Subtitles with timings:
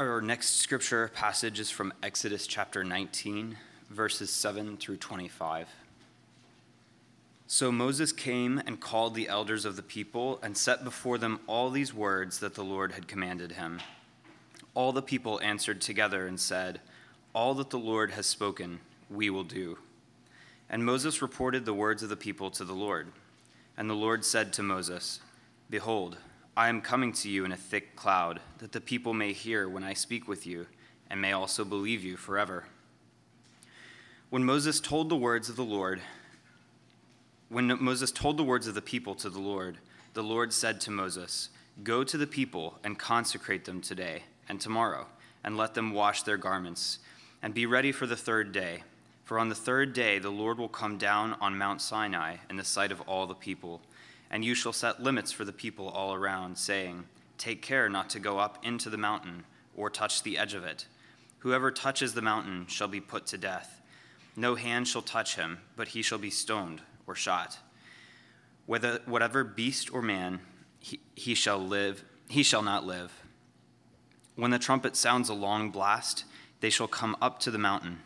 [0.00, 3.58] Our next scripture passage is from Exodus chapter 19,
[3.90, 5.68] verses 7 through 25.
[7.46, 11.68] So Moses came and called the elders of the people and set before them all
[11.68, 13.78] these words that the Lord had commanded him.
[14.72, 16.80] All the people answered together and said,
[17.34, 18.80] All that the Lord has spoken,
[19.10, 19.76] we will do.
[20.70, 23.08] And Moses reported the words of the people to the Lord.
[23.76, 25.20] And the Lord said to Moses,
[25.68, 26.16] Behold,
[26.56, 29.84] I am coming to you in a thick cloud, that the people may hear when
[29.84, 30.66] I speak with you,
[31.08, 32.64] and may also believe you forever.
[34.30, 36.00] When Moses told the words of the Lord,
[37.48, 39.78] when Moses told the words of the people to the Lord,
[40.14, 41.50] the Lord said to Moses,
[41.82, 45.06] Go to the people and consecrate them today and tomorrow,
[45.44, 46.98] and let them wash their garments,
[47.42, 48.82] and be ready for the third day.
[49.24, 52.64] For on the third day the Lord will come down on Mount Sinai in the
[52.64, 53.80] sight of all the people,
[54.30, 57.04] and you shall set limits for the people all around, saying,
[57.38, 59.44] Take care not to go up into the mountain
[59.76, 60.86] or touch the edge of it.
[61.38, 63.80] Whoever touches the mountain shall be put to death.
[64.36, 67.58] No hand shall touch him, but he shall be stoned or shot.
[68.66, 70.40] Whether, whatever beast or man,
[70.78, 73.12] he, he shall live, he shall not live.
[74.36, 76.24] When the trumpet sounds a long blast,
[76.60, 78.00] they shall come up to the mountain.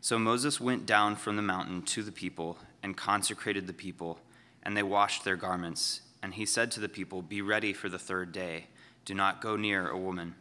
[0.00, 4.20] So Moses went down from the mountain to the people and consecrated the people,
[4.64, 6.00] and they washed their garments.
[6.22, 8.66] And he said to the people, Be ready for the third day.
[9.04, 10.34] Do not go near a woman.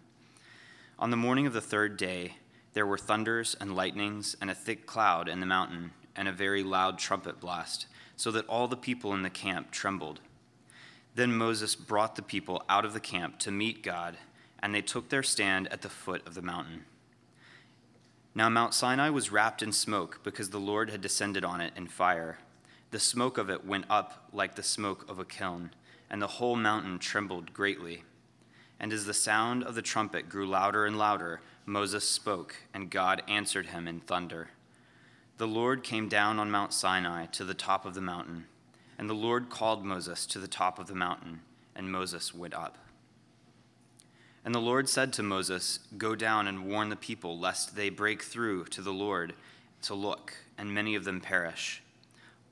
[0.97, 2.35] On the morning of the third day,
[2.73, 6.63] there were thunders and lightnings and a thick cloud in the mountain and a very
[6.63, 10.19] loud trumpet blast, so that all the people in the camp trembled.
[11.15, 14.17] Then Moses brought the people out of the camp to meet God,
[14.61, 16.85] and they took their stand at the foot of the mountain.
[18.35, 21.87] Now Mount Sinai was wrapped in smoke because the Lord had descended on it in
[21.87, 22.39] fire.
[22.93, 25.71] The smoke of it went up like the smoke of a kiln,
[26.11, 28.03] and the whole mountain trembled greatly.
[28.79, 33.23] And as the sound of the trumpet grew louder and louder, Moses spoke, and God
[33.27, 34.49] answered him in thunder
[35.37, 38.45] the Lord came down on Mount Sinai to the top of the mountain,
[38.97, 41.41] and the Lord called Moses to the top of the mountain,
[41.75, 42.77] and Moses went up.
[44.45, 48.21] And the Lord said to Moses, Go down and warn the people, lest they break
[48.21, 49.33] through to the Lord
[49.81, 51.82] to look, and many of them perish.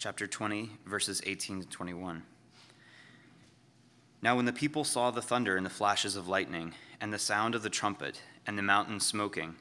[0.00, 2.22] Chapter 20, verses 18 to 21.
[4.22, 6.72] Now, when the people saw the thunder and the flashes of lightning,
[7.02, 9.56] and the sound of the trumpet, and the mountain smoking,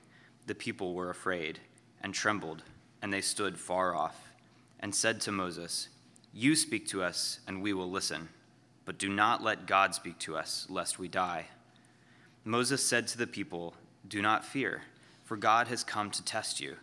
[0.48, 1.60] the people were afraid
[2.02, 2.64] and trembled,
[3.02, 4.32] and they stood far off,
[4.80, 5.90] and said to Moses,
[6.34, 8.30] You speak to us, and we will listen,
[8.86, 11.48] but do not let God speak to us, lest we die.
[12.46, 13.74] Moses said to the people,
[14.08, 14.84] Do not fear,
[15.26, 16.78] for God has come to test you,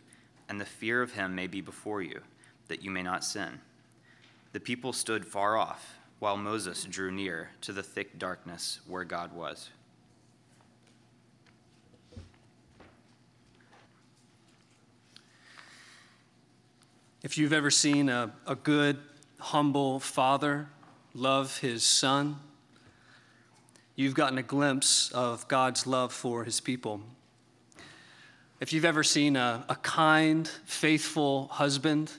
[0.47, 2.21] and the fear of him may be before you,
[2.69, 3.61] that you may not sin.
[4.53, 9.35] The people stood far off, while Moses drew near to the thick darkness where God
[9.35, 9.71] was.
[17.23, 18.99] If you've ever seen a, a good,
[19.39, 20.69] humble father
[21.13, 22.37] love his son,
[23.97, 27.01] you've gotten a glimpse of God's love for his people.
[28.61, 32.13] If you've ever seen a, a kind, faithful husband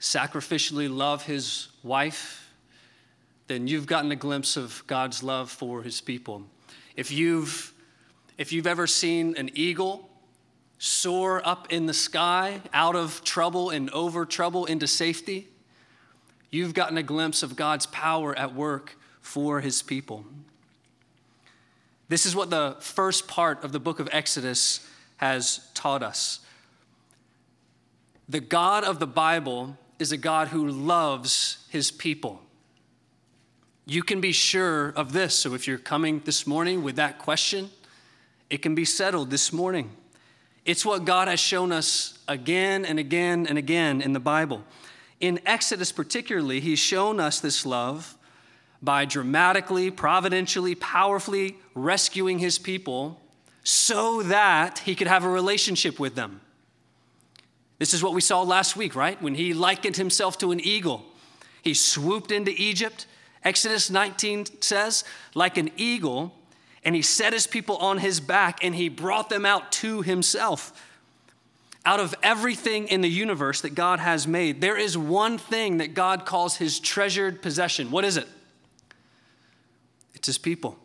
[0.00, 2.50] sacrificially love his wife,
[3.46, 6.44] then you've gotten a glimpse of God's love for his people.
[6.96, 7.72] If you've,
[8.38, 10.08] if you've ever seen an eagle
[10.78, 15.48] soar up in the sky, out of trouble and over trouble into safety,
[16.50, 20.24] you've gotten a glimpse of God's power at work for his people.
[22.08, 24.86] This is what the first part of the book of Exodus
[25.18, 26.40] has taught us.
[28.28, 32.40] The God of the Bible is a God who loves his people.
[33.84, 35.34] You can be sure of this.
[35.34, 37.70] So if you're coming this morning with that question,
[38.48, 39.90] it can be settled this morning.
[40.64, 44.62] It's what God has shown us again and again and again in the Bible.
[45.20, 48.16] In Exodus, particularly, He's shown us this love
[48.82, 53.20] by dramatically, providentially, powerfully rescuing His people
[53.64, 56.40] so that He could have a relationship with them.
[57.80, 59.20] This is what we saw last week, right?
[59.20, 61.04] When He likened Himself to an eagle.
[61.62, 63.06] He swooped into Egypt.
[63.42, 65.02] Exodus 19 says,
[65.34, 66.34] like an eagle,
[66.84, 70.86] And he set his people on his back and he brought them out to himself.
[71.84, 75.94] Out of everything in the universe that God has made, there is one thing that
[75.94, 77.90] God calls his treasured possession.
[77.90, 78.28] What is it?
[80.14, 80.78] It's his people.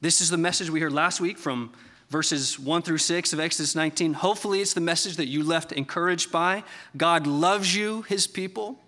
[0.00, 1.72] This is the message we heard last week from
[2.10, 4.14] verses 1 through 6 of Exodus 19.
[4.14, 6.64] Hopefully, it's the message that you left encouraged by.
[6.96, 8.78] God loves you, his people,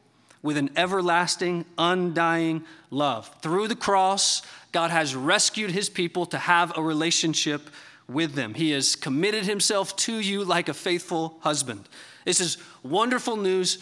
[0.42, 3.30] with an everlasting, undying love.
[3.42, 7.68] Through the cross, God has rescued his people to have a relationship
[8.08, 8.54] with them.
[8.54, 11.88] He has committed himself to you like a faithful husband.
[12.24, 13.78] This is wonderful news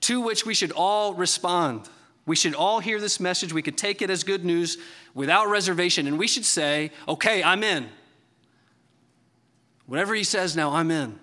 [0.00, 1.88] to which we should all respond.
[2.26, 3.52] We should all hear this message.
[3.52, 4.78] We could take it as good news
[5.14, 7.88] without reservation, and we should say, Okay, I'm in.
[9.86, 11.18] Whatever he says now, I'm in.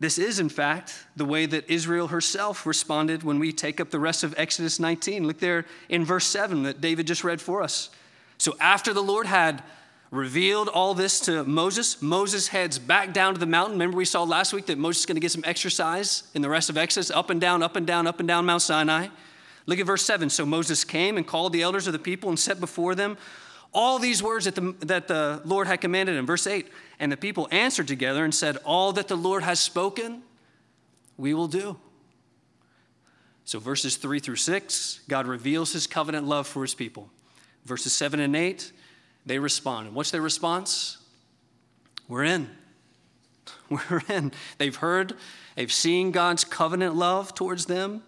[0.00, 3.98] This is, in fact, the way that Israel herself responded when we take up the
[3.98, 5.26] rest of Exodus 19.
[5.26, 7.90] Look there in verse 7 that David just read for us.
[8.38, 9.64] So, after the Lord had
[10.12, 13.74] revealed all this to Moses, Moses heads back down to the mountain.
[13.74, 16.48] Remember, we saw last week that Moses is going to get some exercise in the
[16.48, 19.08] rest of Exodus, up and down, up and down, up and down Mount Sinai.
[19.66, 20.30] Look at verse 7.
[20.30, 23.18] So Moses came and called the elders of the people and set before them
[23.74, 26.24] all these words that the, that the Lord had commanded him.
[26.24, 26.68] Verse 8
[27.00, 30.22] And the people answered together and said, All that the Lord has spoken,
[31.16, 31.78] we will do.
[33.44, 37.08] So, verses 3 through 6, God reveals his covenant love for his people.
[37.64, 38.72] Verses 7 and 8,
[39.24, 39.86] they respond.
[39.86, 40.98] And what's their response?
[42.08, 42.50] We're in.
[43.70, 44.32] We're in.
[44.58, 45.14] They've heard,
[45.54, 48.02] they've seen God's covenant love towards them,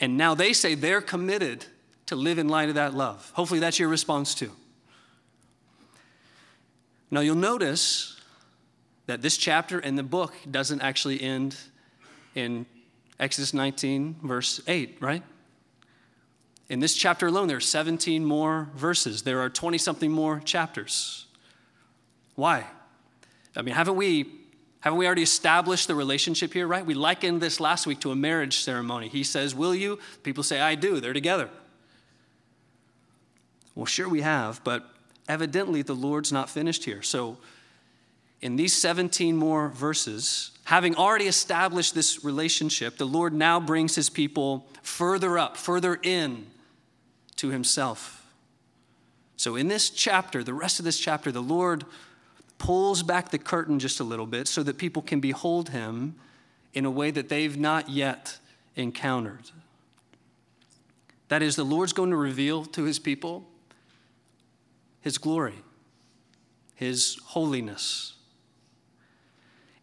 [0.00, 1.66] and now they say they're committed
[2.06, 3.30] to live in light of that love.
[3.34, 4.50] Hopefully, that's your response too.
[7.10, 8.16] Now, you'll notice
[9.12, 11.54] that this chapter in the book doesn't actually end
[12.34, 12.64] in
[13.20, 15.22] Exodus 19, verse 8, right?
[16.70, 19.20] In this chapter alone, there are 17 more verses.
[19.20, 21.26] There are 20 something more chapters.
[22.36, 22.64] Why?
[23.54, 24.38] I mean, haven't we
[24.80, 26.84] haven't we already established the relationship here, right?
[26.84, 29.08] We likened this last week to a marriage ceremony.
[29.08, 29.98] He says, Will you?
[30.22, 31.00] People say, I do.
[31.00, 31.50] They're together.
[33.74, 34.88] Well, sure we have, but
[35.28, 37.02] evidently the Lord's not finished here.
[37.02, 37.36] So,
[38.42, 44.10] in these 17 more verses, having already established this relationship, the Lord now brings his
[44.10, 46.46] people further up, further in
[47.36, 48.26] to himself.
[49.36, 51.84] So, in this chapter, the rest of this chapter, the Lord
[52.58, 56.16] pulls back the curtain just a little bit so that people can behold him
[56.74, 58.38] in a way that they've not yet
[58.76, 59.50] encountered.
[61.28, 63.46] That is, the Lord's going to reveal to his people
[65.00, 65.56] his glory,
[66.76, 68.14] his holiness.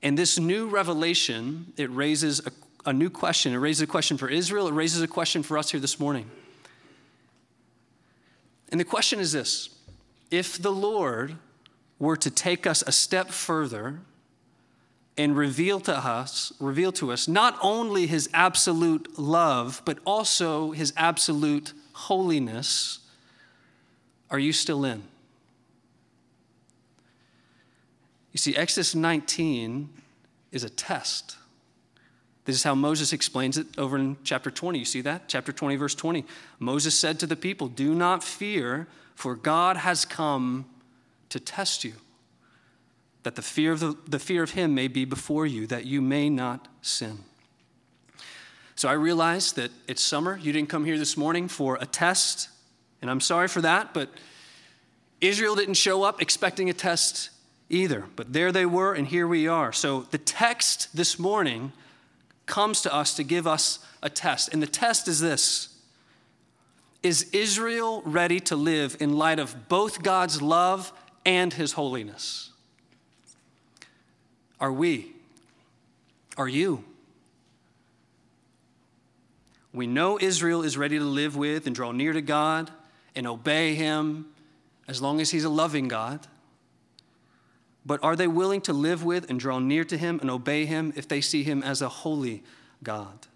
[0.01, 2.51] And this new revelation, it raises a,
[2.89, 3.53] a new question.
[3.53, 6.29] It raises a question for Israel, it raises a question for us here this morning.
[8.71, 9.69] And the question is this
[10.31, 11.35] if the Lord
[11.97, 13.99] were to take us a step further
[15.17, 20.93] and reveal to us, reveal to us not only his absolute love, but also his
[20.95, 22.99] absolute holiness,
[24.31, 25.03] are you still in?
[28.31, 29.89] You see, Exodus 19
[30.51, 31.37] is a test.
[32.45, 34.79] This is how Moses explains it over in chapter 20.
[34.79, 35.27] You see that?
[35.27, 36.25] Chapter 20, verse 20.
[36.57, 40.65] Moses said to the people, Do not fear, for God has come
[41.29, 41.93] to test you,
[43.23, 46.01] that the fear of, the, the fear of him may be before you, that you
[46.01, 47.19] may not sin.
[48.75, 50.37] So I realize that it's summer.
[50.37, 52.49] You didn't come here this morning for a test,
[53.01, 54.09] and I'm sorry for that, but
[55.21, 57.29] Israel didn't show up expecting a test
[57.69, 58.05] either.
[58.15, 59.71] But there they were, and here we are.
[59.71, 61.71] So the text this morning
[62.45, 64.49] comes to us to give us a test.
[64.51, 65.77] And the test is this
[67.03, 70.91] Is Israel ready to live in light of both God's love
[71.25, 72.51] and his holiness?
[74.59, 75.13] Are we?
[76.37, 76.83] Are you?
[79.71, 82.71] We know Israel is ready to live with and draw near to God
[83.15, 84.25] and obey him
[84.87, 86.25] as long as he's a loving God.
[87.85, 90.93] But are they willing to live with and draw near to him and obey him
[90.95, 92.43] if they see him as a holy
[92.83, 93.27] God?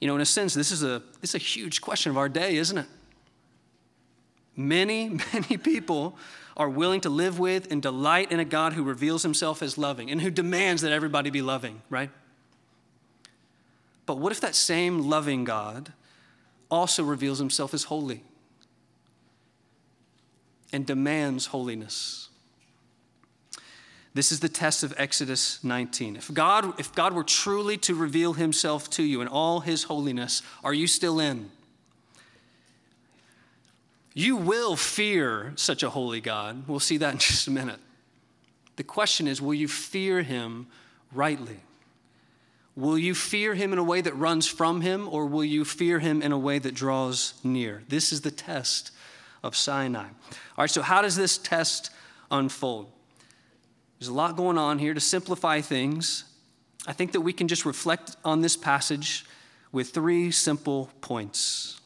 [0.00, 2.28] You know, in a sense, this is a, this is a huge question of our
[2.28, 2.86] day, isn't it?
[4.56, 6.16] Many, many people
[6.56, 10.10] are willing to live with and delight in a God who reveals himself as loving
[10.10, 12.10] and who demands that everybody be loving, right?
[14.06, 15.92] But what if that same loving God
[16.70, 18.24] also reveals himself as holy
[20.72, 22.28] and demands holiness?
[24.14, 26.16] This is the test of Exodus 19.
[26.16, 30.42] If God, if God were truly to reveal himself to you in all his holiness,
[30.62, 31.50] are you still in?
[34.14, 36.68] You will fear such a holy God.
[36.68, 37.80] We'll see that in just a minute.
[38.76, 40.66] The question is will you fear him
[41.12, 41.60] rightly?
[42.74, 45.98] Will you fear him in a way that runs from him, or will you fear
[45.98, 47.82] him in a way that draws near?
[47.88, 48.92] This is the test
[49.42, 50.06] of Sinai.
[50.06, 50.08] All
[50.58, 51.90] right, so how does this test
[52.30, 52.90] unfold?
[54.02, 54.94] There's a lot going on here.
[54.94, 56.24] To simplify things,
[56.88, 59.24] I think that we can just reflect on this passage
[59.70, 61.80] with three simple points.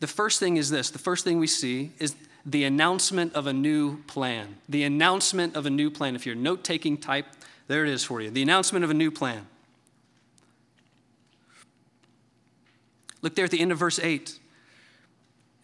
[0.00, 3.54] The first thing is this the first thing we see is the announcement of a
[3.54, 4.56] new plan.
[4.68, 6.14] The announcement of a new plan.
[6.14, 7.24] If you're note taking type,
[7.68, 8.28] there it is for you.
[8.28, 9.46] The announcement of a new plan.
[13.22, 14.38] Look there at the end of verse 8.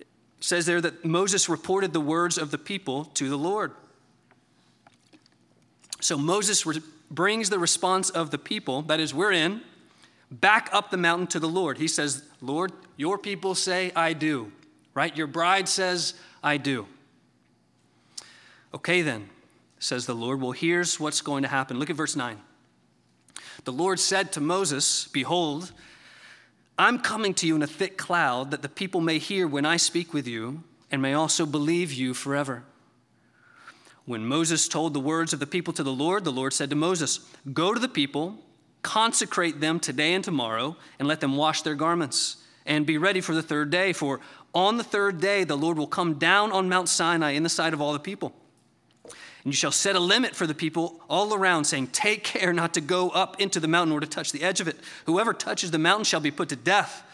[0.01, 0.07] It
[0.41, 3.75] says there that Moses reported the words of the people to the Lord.
[6.01, 9.63] So Moses re- brings the response of the people, that is, we're in,
[10.31, 11.79] back up the mountain to the Lord.
[11.79, 14.53] He says, Lord, your people say, I do,
[14.95, 15.17] right?
[15.17, 16.87] Your bride says, I do.
[18.75, 19.31] Okay, then,
[19.79, 20.41] says the Lord.
[20.41, 21.79] Well, here's what's going to happen.
[21.79, 22.39] Look at verse 9.
[23.65, 25.73] The Lord said to Moses, Behold,
[26.79, 29.79] I'm coming to you in a thick cloud that the people may hear when I
[29.79, 32.63] speak with you and may also believe you forever.
[34.09, 36.77] When Moses told the words of the people to the Lord, the Lord said to
[36.77, 37.21] Moses,
[37.53, 38.39] Go to the people,
[38.81, 43.35] consecrate them today and tomorrow, and let them wash their garments, and be ready for
[43.35, 43.93] the third day.
[43.93, 44.21] For
[44.55, 47.75] on the third day, the Lord will come down on Mount Sinai in the sight
[47.75, 48.33] of all the people.
[49.05, 52.73] And you shall set a limit for the people all around, saying, Take care not
[52.75, 54.79] to go up into the mountain or to touch the edge of it.
[55.05, 57.05] Whoever touches the mountain shall be put to death.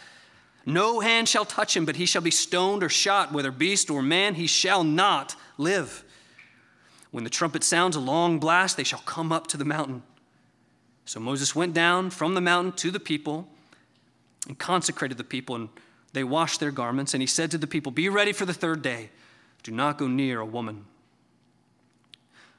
[0.65, 4.01] No hand shall touch him, but he shall be stoned or shot, whether beast or
[4.01, 6.04] man, he shall not live.
[7.15, 10.03] When the trumpet sounds a long blast, they shall come up to the mountain.
[11.05, 13.47] So Moses went down from the mountain to the people
[14.49, 15.69] and consecrated the people, and
[16.13, 17.15] they washed their garments.
[17.15, 19.11] And he said to the people, Be ready for the third day.
[19.63, 20.87] Do not go near a woman.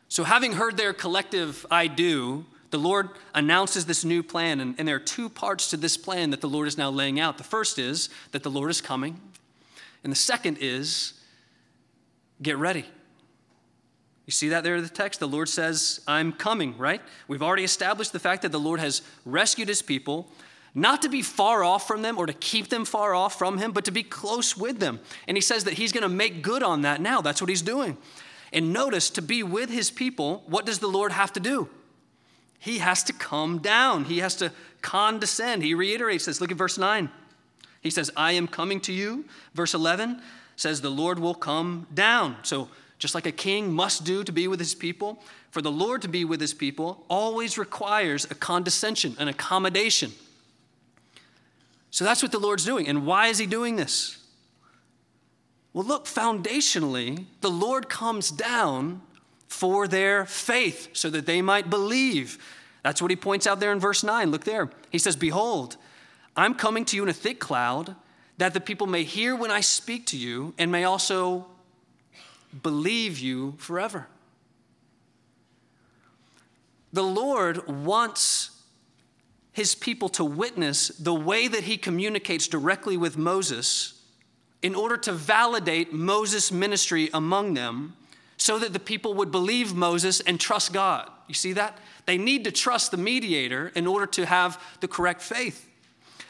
[0.07, 4.87] So, having heard their collective I do, the Lord announces this new plan, and, and,
[4.87, 7.37] there are two parts to this plan that the Lord is now laying out.
[7.37, 9.19] The first is that the Lord is coming,
[10.01, 11.19] and the second is
[12.41, 12.85] get ready.
[14.25, 15.19] You see that there in the text?
[15.19, 17.01] The Lord says, I'm coming, right?
[17.27, 20.27] We've already established the fact that the Lord has rescued his people,
[20.73, 23.71] not to be far off from them or to keep them far off from him,
[23.71, 24.99] but to be close with them.
[25.27, 27.21] And he says that he's going to make good on that now.
[27.21, 27.97] That's what he's doing.
[28.51, 31.69] And notice, to be with his people, what does the Lord have to do?
[32.57, 34.51] He has to come down, he has to
[34.81, 35.63] condescend.
[35.63, 36.39] He reiterates this.
[36.39, 37.09] Look at verse 9.
[37.81, 39.25] He says, I am coming to you.
[39.53, 40.21] Verse 11
[40.55, 42.37] says, The Lord will come down.
[42.43, 45.21] So, just like a king must do to be with his people,
[45.51, 50.11] for the Lord to be with his people always requires a condescension, an accommodation.
[51.91, 52.87] So that's what the Lord's doing.
[52.87, 54.17] And why is he doing this?
[55.73, 59.01] Well, look, foundationally, the Lord comes down
[59.47, 62.37] for their faith so that they might believe.
[62.83, 64.31] That's what he points out there in verse 9.
[64.31, 64.69] Look there.
[64.89, 65.77] He says, Behold,
[66.35, 67.95] I'm coming to you in a thick cloud
[68.37, 71.47] that the people may hear when I speak to you and may also
[72.61, 74.07] believe you forever.
[76.93, 78.51] The Lord wants
[79.51, 84.01] his people to witness the way that he communicates directly with Moses
[84.61, 87.95] in order to validate Moses' ministry among them
[88.37, 91.09] so that the people would believe Moses and trust God.
[91.27, 91.77] You see that?
[92.05, 95.69] They need to trust the mediator in order to have the correct faith.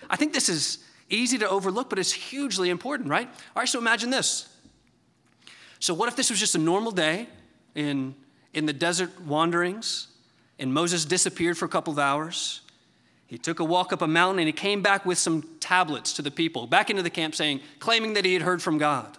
[0.09, 0.79] I think this is
[1.09, 3.27] easy to overlook, but it's hugely important, right?
[3.27, 4.54] All right, so imagine this.
[5.79, 7.27] So, what if this was just a normal day
[7.75, 8.15] in,
[8.53, 10.07] in the desert wanderings
[10.57, 12.61] and Moses disappeared for a couple of hours?
[13.27, 16.21] He took a walk up a mountain and he came back with some tablets to
[16.21, 19.17] the people, back into the camp saying, claiming that he had heard from God.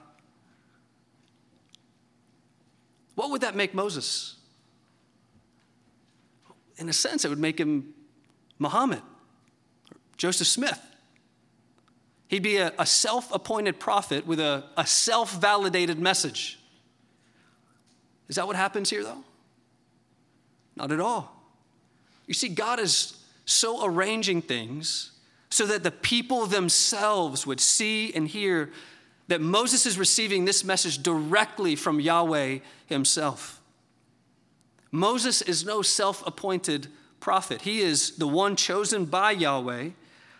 [3.17, 4.37] What would that make Moses?
[6.77, 7.95] In a sense, it would make him
[8.59, 9.03] Muhammad,
[10.17, 10.81] Joseph Smith.
[12.29, 16.59] He'd be a, a self appointed prophet with a, a self validated message.
[18.29, 19.23] Is that what happens here, though?
[20.75, 21.33] Not at all.
[22.27, 25.13] You see, God is so arranging things
[25.51, 28.71] so that the people themselves would see and hear
[29.29, 33.61] that Moses is receiving this message directly from Yahweh himself.
[34.91, 36.89] Moses is no self appointed
[37.21, 39.91] prophet, he is the one chosen by Yahweh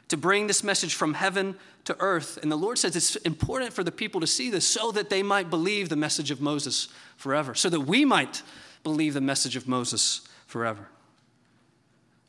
[0.09, 2.39] to bring this message from heaven to earth.
[2.43, 5.23] And the Lord says it's important for the people to see this so that they
[5.23, 8.43] might believe the message of Moses forever, so that we might
[8.85, 10.89] believe the message of Moses forever.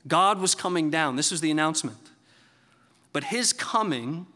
[0.08, 1.16] God was coming down.
[1.16, 1.98] This was the announcement.
[3.12, 4.28] But his coming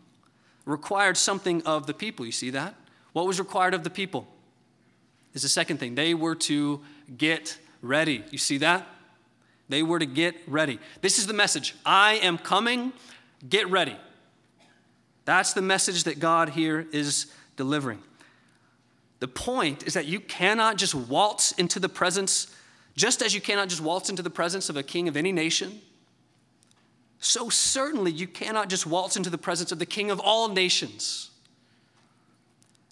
[0.66, 2.25] required something of the people.
[2.25, 2.75] You see that?
[3.13, 4.28] What was required of the people?
[5.34, 5.96] Is the second thing.
[5.96, 6.82] They were to
[7.18, 8.24] get ready.
[8.32, 8.88] You see that?
[9.70, 10.80] They were to get ready.
[11.01, 12.92] This is the message I am coming,
[13.48, 13.96] get ready.
[15.25, 18.01] That's the message that God here is delivering.
[19.20, 22.54] The point is that you cannot just waltz into the presence,
[22.96, 25.82] just as you cannot just waltz into the presence of a king of any nation.
[27.20, 31.30] So certainly you cannot just waltz into the presence of the king of all nations.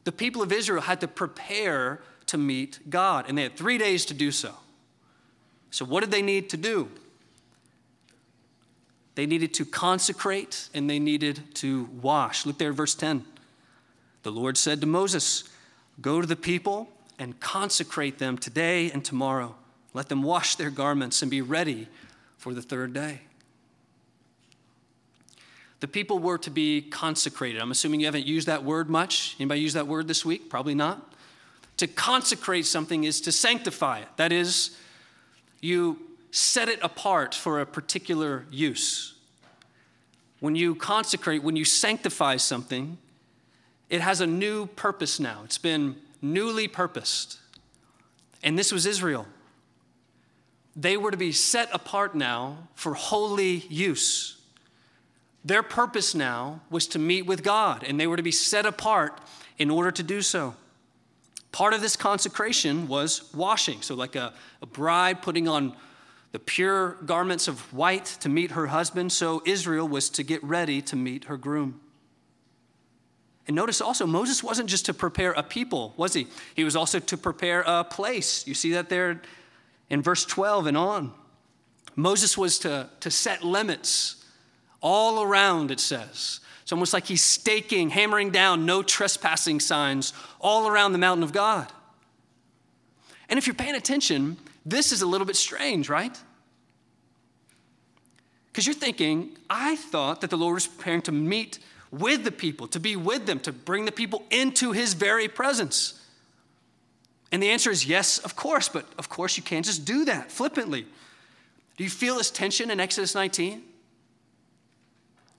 [0.04, 4.06] The people of Israel had to prepare to meet God, and they had three days
[4.06, 4.54] to do so.
[5.72, 6.90] So, what did they need to do?
[9.20, 12.46] They needed to consecrate and they needed to wash.
[12.46, 13.26] Look there, verse 10.
[14.24, 15.44] The Lord said to Moses,
[16.00, 19.56] Go to the people and consecrate them today and tomorrow.
[19.94, 21.90] Let them wash their garments and be ready
[22.38, 23.20] for the third day.
[25.82, 27.62] The people were to be consecrated.
[27.62, 29.36] I'm assuming you haven't used that word much.
[29.38, 30.50] Anybody use that word this week?
[30.50, 31.14] Probably not.
[31.76, 34.08] To consecrate something is to sanctify it.
[34.16, 34.78] That is,
[35.60, 39.16] you set it apart for a particular use.
[40.40, 42.98] When you consecrate, when you sanctify something,
[43.90, 45.42] it has a new purpose now.
[45.44, 47.40] It's been newly purposed.
[48.44, 49.26] And this was Israel.
[50.76, 54.38] They were to be set apart now for holy use.
[55.44, 59.20] Their purpose now was to meet with God, and they were to be set apart
[59.58, 60.56] in order to do so.
[61.52, 63.82] Part of this consecration was washing.
[63.82, 65.76] So, like a, a bride putting on
[66.32, 70.82] the pure garments of white to meet her husband, so Israel was to get ready
[70.84, 71.80] to meet her groom.
[73.48, 76.28] And notice also, Moses wasn't just to prepare a people, was he?
[76.56, 78.46] He was also to prepare a place.
[78.46, 79.22] You see that there
[79.90, 81.14] in verse 12 and on.
[81.96, 84.24] Moses was to, to set limits
[84.82, 86.42] all around, it says.
[86.62, 91.34] It's almost like he's staking, hammering down no trespassing signs all around the mountain of
[91.34, 91.72] God.
[93.28, 96.16] And if you're paying attention, this is a little bit strange, right?
[98.60, 101.60] Because you're thinking, I thought that the Lord was preparing to meet
[101.92, 106.06] with the people, to be with them, to bring the people into his very presence.
[107.32, 110.30] And the answer is yes, of course, but of course you can't just do that
[110.30, 110.86] flippantly.
[111.78, 113.64] Do you feel this tension in Exodus 19?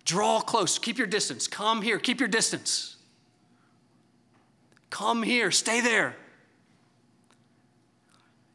[0.07, 1.47] Draw close, keep your distance.
[1.47, 2.97] Come here, keep your distance.
[4.89, 6.17] Come here, stay there.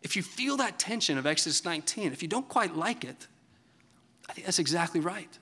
[0.02, 3.28] If you feel that tension of Exodus 19, if you don't quite like it,
[4.30, 5.38] I think that's exactly right.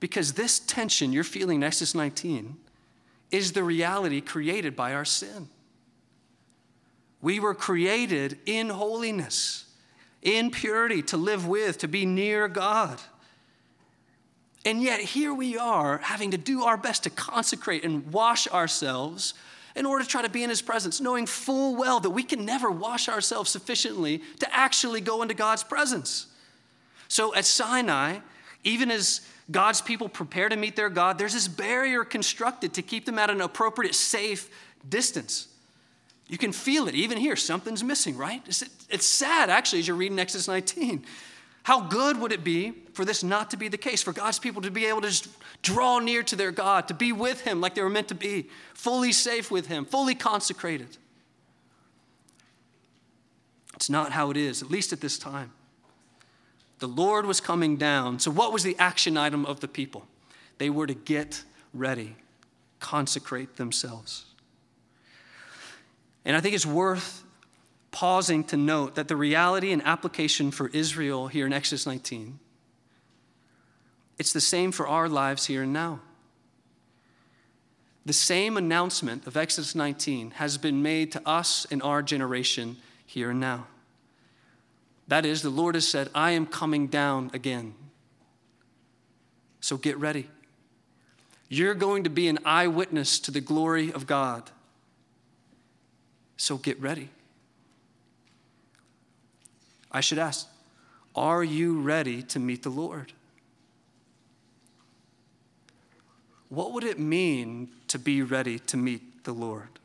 [0.00, 2.56] Because this tension you're feeling in Exodus 19
[3.30, 5.48] is the reality created by our sin.
[7.20, 9.64] We were created in holiness,
[10.22, 13.00] in purity, to live with, to be near God.
[14.64, 19.34] And yet, here we are having to do our best to consecrate and wash ourselves
[19.74, 22.44] in order to try to be in His presence, knowing full well that we can
[22.44, 26.26] never wash ourselves sufficiently to actually go into God's presence.
[27.08, 28.18] So at Sinai,
[28.64, 33.06] even as God's people prepare to meet their God, there's this barrier constructed to keep
[33.06, 34.50] them at an appropriate, safe
[34.88, 35.48] distance.
[36.28, 37.36] You can feel it even here.
[37.36, 38.42] Something's missing, right?
[38.46, 41.04] It's, sad, actually, as you're reading Exodus 19.
[41.62, 44.62] How good would it be for this not to be the case, for God's people
[44.62, 45.28] to be able to just
[45.62, 48.48] draw near to their God, to be with Him like they were meant to be,
[48.74, 50.98] fully safe with Him, fully consecrated?
[53.74, 55.52] It's not how it is, at least at this time.
[56.78, 58.18] The Lord was coming down.
[58.18, 60.06] So, what was the action item of the people?
[60.58, 62.16] They were to get ready,
[62.80, 64.26] consecrate themselves.
[66.24, 67.24] And I think it's worth
[67.90, 72.38] pausing to note that the reality and application for Israel here in Exodus 19
[74.18, 76.00] it's the same for our lives here and now.
[78.04, 83.30] The same announcement of Exodus 19 has been made to us in our generation here
[83.30, 83.66] and now.
[85.08, 87.74] That is, the Lord has said, I am coming down again.
[89.60, 90.28] So get ready.
[91.48, 94.50] You're going to be an eyewitness to the glory of God.
[96.36, 97.08] So get ready.
[99.90, 100.46] I should ask,
[101.16, 103.12] are you ready to meet the Lord?
[106.50, 109.77] What would it mean to be ready to meet the Lord?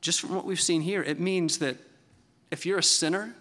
[0.00, 1.76] Just from what we've seen here, it means that
[2.50, 3.34] if you're a sinner,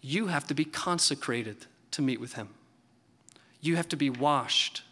[0.00, 2.48] you have to be consecrated to meet with Him.
[3.60, 4.82] You have to be washed.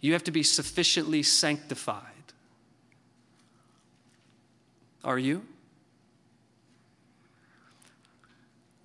[0.00, 2.04] You have to be sufficiently sanctified.
[5.02, 5.42] Are you?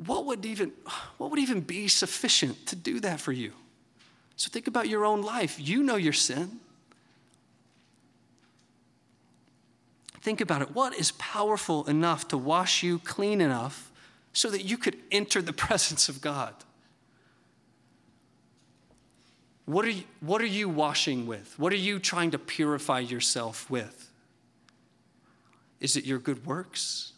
[0.06, 0.72] what would even
[1.18, 3.54] what would even be sufficient to do that for you
[4.36, 5.60] So think about your own life.
[5.60, 6.60] You know your sin.
[10.24, 10.74] Think about it.
[10.74, 13.92] What is powerful enough to wash you clean enough
[14.32, 16.54] so that you could enter the presence of God?
[19.66, 21.60] What are, you, what are you washing with?
[21.60, 24.10] What are you trying to purify yourself with?
[25.82, 27.12] Is it your good works?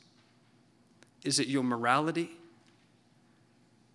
[1.23, 2.31] Is it your morality?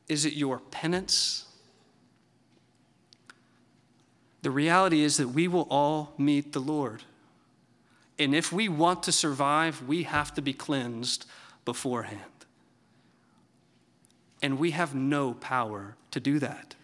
[0.09, 1.47] Is it your penance?
[4.43, 7.03] The reality is that we will all meet the Lord.
[8.21, 11.25] And if we want to survive, we have to be cleansed
[11.65, 12.21] beforehand.
[14.43, 16.75] And we have no power to do that.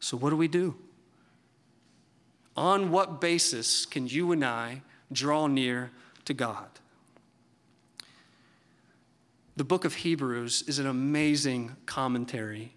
[0.00, 0.74] So, what do we do?
[2.56, 5.92] On what basis can you and I draw near
[6.24, 6.68] to God?
[9.56, 12.74] The book of Hebrews is an amazing commentary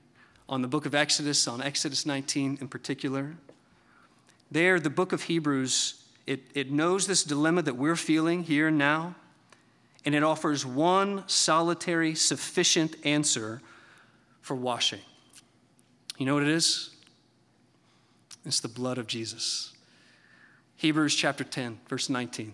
[0.48, 3.38] on the book of Exodus, on Exodus 19 in particular.
[4.52, 8.78] There, the book of Hebrews it, it knows this dilemma that we're feeling here and
[8.78, 9.16] now,
[10.06, 13.62] and it offers one solitary, sufficient answer
[14.42, 15.02] for washing.
[16.18, 16.92] You know what it is?
[18.46, 19.74] It's the blood of Jesus.
[20.78, 22.54] Hebrews chapter 10, verse 19.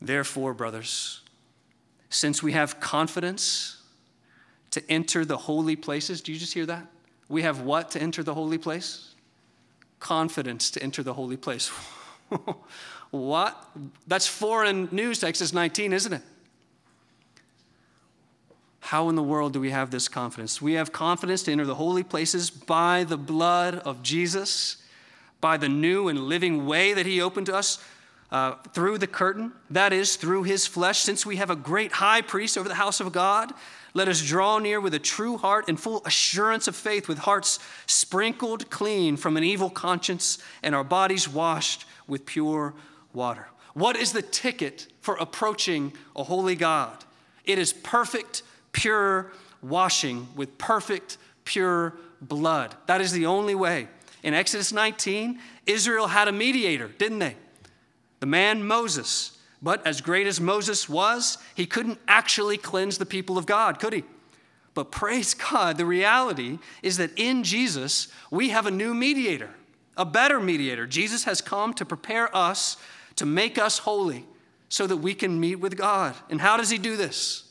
[0.00, 1.20] Therefore, brothers,
[2.10, 3.82] since we have confidence
[4.70, 6.86] to enter the holy places, do you just hear that?
[7.28, 9.13] We have what to enter the holy place?
[10.04, 11.68] Confidence to enter the holy place.
[13.10, 13.70] what?
[14.06, 16.22] That's foreign news to Exodus 19, isn't it?
[18.80, 20.60] How in the world do we have this confidence?
[20.60, 24.76] We have confidence to enter the holy places by the blood of Jesus,
[25.40, 27.82] by the new and living way that he opened to us
[28.30, 30.98] uh, through the curtain, that is, through his flesh.
[30.98, 33.54] Since we have a great high priest over the house of God,
[33.94, 37.60] let us draw near with a true heart and full assurance of faith, with hearts
[37.86, 42.74] sprinkled clean from an evil conscience and our bodies washed with pure
[43.12, 43.48] water.
[43.72, 47.04] What is the ticket for approaching a holy God?
[47.44, 52.74] It is perfect, pure washing with perfect, pure blood.
[52.86, 53.88] That is the only way.
[54.24, 57.36] In Exodus 19, Israel had a mediator, didn't they?
[58.20, 59.33] The man Moses.
[59.64, 63.94] But as great as Moses was, he couldn't actually cleanse the people of God, could
[63.94, 64.04] he?
[64.74, 69.48] But praise God, the reality is that in Jesus, we have a new mediator,
[69.96, 70.86] a better mediator.
[70.86, 72.76] Jesus has come to prepare us
[73.16, 74.26] to make us holy
[74.68, 76.14] so that we can meet with God.
[76.28, 77.44] And how does he do this?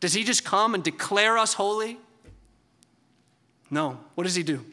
[0.00, 1.98] Does he just come and declare us holy?
[3.70, 4.00] No.
[4.14, 4.64] What does he do?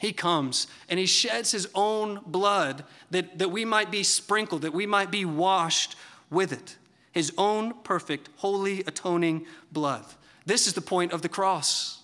[0.00, 4.72] He comes and he sheds his own blood that, that we might be sprinkled, that
[4.72, 5.96] we might be washed
[6.30, 6.76] with it.
[7.12, 10.04] His own perfect, holy, atoning blood.
[10.46, 12.00] This is the point of the cross.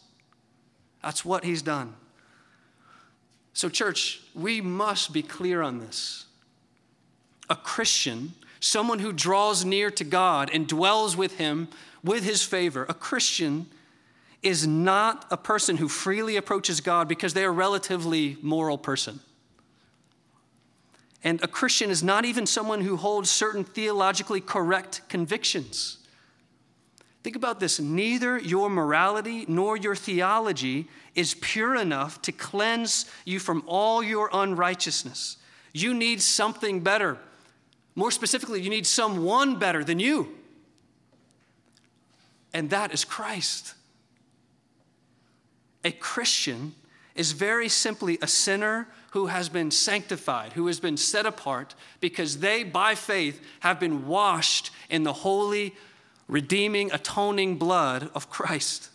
[1.03, 1.95] That's what he's done.
[3.53, 6.27] So, church, we must be clear on this.
[7.49, 11.69] A Christian, someone who draws near to God and dwells with him
[12.03, 13.67] with his favor, a Christian
[14.45, 19.21] is not a person who freely approaches God because they are a relatively moral person.
[21.23, 25.99] And a Christian is not even someone who holds certain theologically correct convictions.
[27.23, 33.39] Think about this neither your morality nor your theology is pure enough to cleanse you
[33.39, 35.39] from all your unrighteousness.
[35.73, 37.17] You need something better.
[37.95, 40.35] More specifically, you need someone better than you.
[42.53, 43.75] And that is Christ.
[45.85, 46.75] A Christian
[47.15, 52.39] is very simply a sinner who has been sanctified, who has been set apart, because
[52.39, 55.75] they, by faith, have been washed in the holy,
[56.27, 58.91] redeeming, atoning blood of Christ.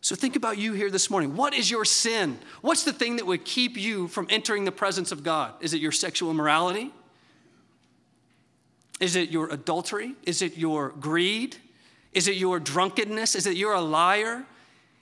[0.00, 1.34] So think about you here this morning.
[1.34, 2.38] What is your sin?
[2.60, 5.54] What's the thing that would keep you from entering the presence of God?
[5.60, 6.92] Is it your sexual immorality?
[9.00, 10.14] Is it your adultery?
[10.24, 11.56] Is it your greed?
[12.14, 13.34] Is it your drunkenness?
[13.34, 14.44] Is it you're a liar?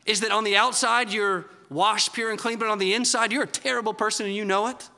[0.07, 3.45] Is that on the outside you're washed pure and clean, but on the inside you're
[3.45, 4.89] a terrible person and you know it?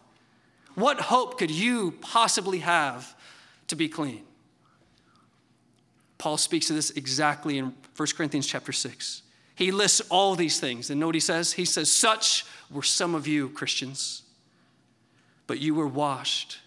[0.75, 3.15] What hope could you possibly have
[3.69, 4.23] to be clean?
[6.19, 9.23] Paul speaks to this exactly in 1 Corinthians chapter 6.
[9.57, 10.91] He lists all these things.
[10.91, 11.53] And know what he says?
[11.53, 14.23] He says, Such were some of you, Christians,
[15.47, 16.59] but you were washed,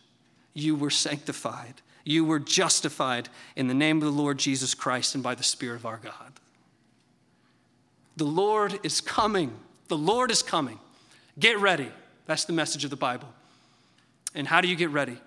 [0.54, 5.24] you were sanctified, you were justified in the name of the Lord Jesus Christ and
[5.24, 6.32] by the Spirit of our God.
[8.16, 9.54] The Lord is coming.
[9.90, 10.80] The Lord is coming.
[11.38, 11.92] Get ready.
[12.26, 13.28] That's the message of the Bible.
[14.34, 15.18] And how do you get ready?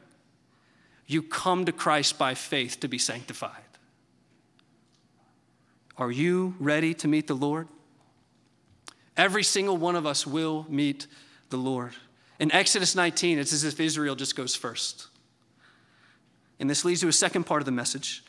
[1.06, 3.52] You come to Christ by faith to be sanctified.
[5.98, 7.68] Are you ready to meet the Lord?
[9.16, 11.06] Every single one of us will meet
[11.50, 11.92] the Lord.
[12.38, 15.09] In Exodus 19, it's as if Israel just goes first.
[16.60, 18.22] And this leads to a second part of the message.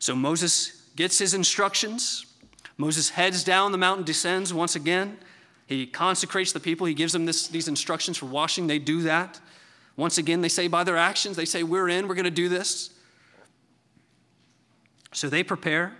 [0.00, 2.26] So Moses gets his instructions.
[2.76, 5.16] Moses heads down the mountain, descends once again.
[5.66, 6.86] He consecrates the people.
[6.86, 8.66] He gives them this, these instructions for washing.
[8.66, 9.40] They do that.
[9.96, 12.48] Once again, they say by their actions, they say, We're in, we're going to do
[12.48, 12.90] this.
[15.12, 15.94] So they prepare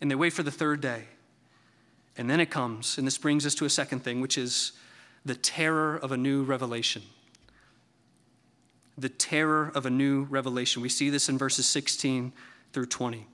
[0.00, 1.04] and they wait for the third day.
[2.16, 4.72] And then it comes, and this brings us to a second thing, which is
[5.26, 7.02] the terror of a new revelation
[8.98, 10.82] the terror of a new revelation.
[10.82, 12.32] We see this in verses 16
[12.72, 13.26] through 20.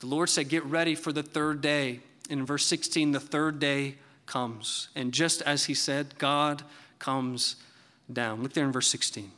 [0.00, 2.00] The Lord said, Get ready for the third day.
[2.30, 4.88] And In verse 16, the third day comes.
[4.94, 6.62] And just as he said, God
[6.98, 7.56] comes
[8.12, 8.42] down.
[8.42, 9.30] Look there in verse 16.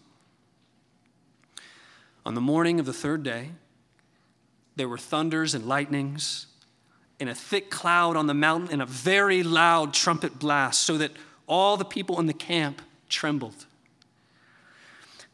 [2.26, 3.50] On the morning of the third day,
[4.76, 6.46] there were thunders and lightnings,
[7.18, 11.12] and a thick cloud on the mountain, and a very loud trumpet blast, so that
[11.46, 13.66] all the people in the camp trembled.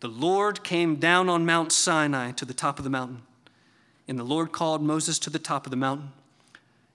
[0.00, 3.22] the Lord came down on Mount Sinai to the top of the mountain.
[4.08, 6.12] And the Lord called Moses to the top of the mountain,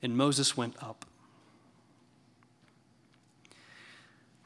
[0.01, 1.05] and Moses went up.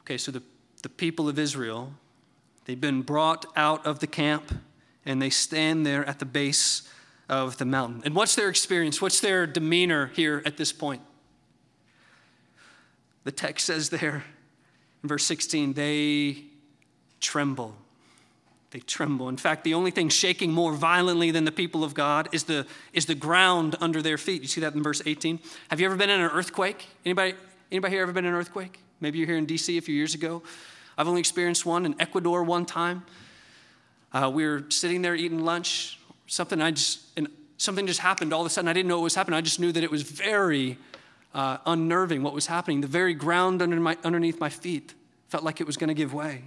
[0.02, 0.42] Okay, so the,
[0.82, 1.92] the people of Israel,
[2.64, 4.52] they've been brought out of the camp,
[5.04, 6.88] and they stand there at the base
[7.28, 8.02] of the mountain.
[8.04, 9.00] And what's their experience?
[9.00, 11.02] What's their demeanor here at this point?
[13.24, 14.24] The text says there
[15.02, 16.44] in verse 16, they
[17.20, 17.76] tremble.
[18.70, 19.28] They tremble.
[19.28, 22.66] In fact, the only thing shaking more violently than the people of God is the,
[22.92, 24.42] is the ground under their feet.
[24.42, 25.38] You see that in verse 18?
[25.70, 26.86] Have you ever been in an earthquake?
[27.04, 27.34] Anybody,
[27.70, 28.80] anybody here ever been in an earthquake?
[29.00, 30.42] Maybe you're here in DC a few years ago.
[30.98, 33.04] I've only experienced one in Ecuador one time.
[34.12, 35.98] Uh, we were sitting there eating lunch.
[36.26, 38.68] Something I just and something just happened all of a sudden.
[38.68, 39.36] I didn't know what was happening.
[39.36, 40.78] I just knew that it was very
[41.34, 42.80] uh, unnerving what was happening.
[42.80, 44.94] The very ground under my, underneath my feet
[45.28, 46.42] felt like it was going to give way.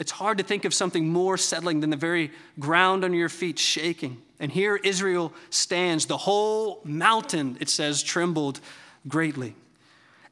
[0.00, 3.58] It's hard to think of something more settling than the very ground under your feet
[3.58, 4.20] shaking.
[4.40, 6.06] And here Israel stands.
[6.06, 8.60] The whole mountain, it says, trembled
[9.06, 9.54] greatly.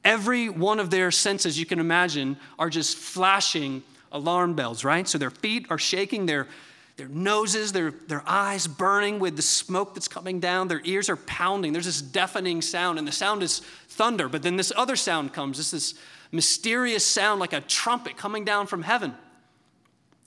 [0.05, 5.07] Every one of their senses you can imagine are just flashing alarm bells, right?
[5.07, 6.49] So their feet are shaking, their,
[6.97, 11.17] their noses, their, their eyes burning with the smoke that's coming down, their ears are
[11.17, 11.75] pounding.
[11.75, 14.31] There's this deafening sound, and the sound is thunder.
[14.31, 15.59] But then this other sound comes.
[15.59, 15.95] It's this
[16.33, 19.15] mysterious sound like a trumpet coming down from heaven.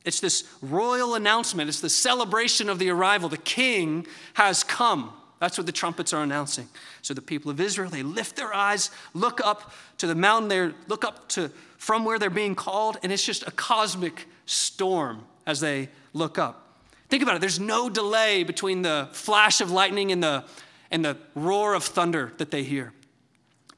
[0.04, 1.70] It's this royal announcement.
[1.70, 3.30] It's the celebration of the arrival.
[3.30, 5.14] The king has come.
[5.40, 6.68] That's what the trumpets are announcing.
[7.02, 10.74] So the people of Israel, they lift their eyes, look up to the mountain there,
[10.88, 15.60] look up to from where they're being called, and it's just a cosmic storm as
[15.60, 16.78] they look up.
[17.10, 17.40] Think about it.
[17.40, 20.46] There's no delay between the flash of lightning and the,
[20.92, 22.94] and the roar of thunder that they hear.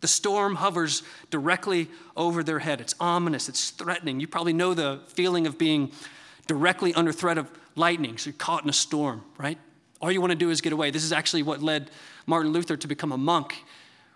[0.02, 2.82] The storm hovers directly over their head.
[2.82, 4.20] It's ominous, it's threatening.
[4.20, 5.94] You probably know the feeling of being
[6.48, 8.18] directly under threat of lightning.
[8.18, 9.58] So you're caught in a storm, right?
[10.02, 10.92] All you want to do is get away.
[10.92, 11.90] This is actually what led
[12.26, 13.64] Martin Luther to become a monk.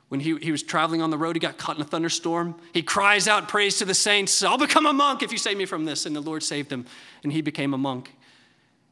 [0.10, 2.56] When he, he was traveling on the road, he got caught in a thunderstorm.
[2.74, 5.66] He cries out praise to the saints I'll become a monk if you save me
[5.66, 6.06] from this.
[6.06, 6.86] And the Lord saved him,
[7.24, 8.14] and he became a monk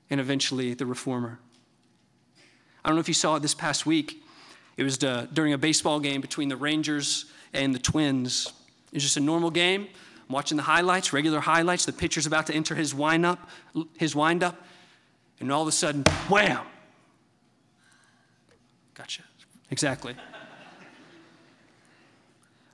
[0.09, 1.39] and eventually the reformer.
[2.83, 4.23] I don't know if you saw it this past week.
[4.77, 8.51] It was uh, during a baseball game between the Rangers and the Twins.
[8.91, 9.87] It was just a normal game.
[10.29, 11.85] Watching the highlights, regular highlights.
[11.85, 13.49] The pitcher's about to enter his wind up,
[13.97, 14.65] his wind up,
[15.39, 16.65] and all of a sudden, wham!
[18.95, 19.23] Gotcha.
[19.69, 20.15] Exactly.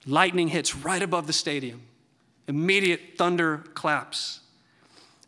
[0.06, 1.82] Lightning hits right above the stadium.
[2.48, 4.40] Immediate thunder claps.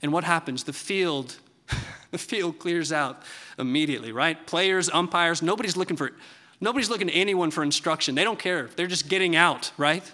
[0.02, 0.64] And what happens?
[0.64, 1.36] The field,
[2.12, 3.22] the field clears out
[3.58, 4.46] immediately, right?
[4.48, 6.14] Players, umpires, nobody's looking for it.
[6.60, 8.16] nobody's looking to anyone for instruction.
[8.16, 8.70] They don't care.
[8.76, 10.10] They're just getting out, right?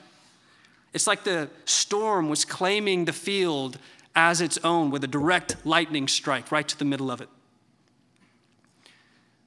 [0.93, 3.77] It's like the storm was claiming the field
[4.15, 7.29] as its own with a direct lightning strike right to the middle of it.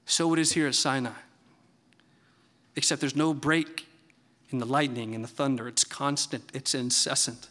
[0.07, 1.11] So it is here at Sinai.
[2.77, 3.87] Except there's no break
[4.51, 5.69] in the lightning and the thunder.
[5.69, 7.49] It's constant, it's incessant.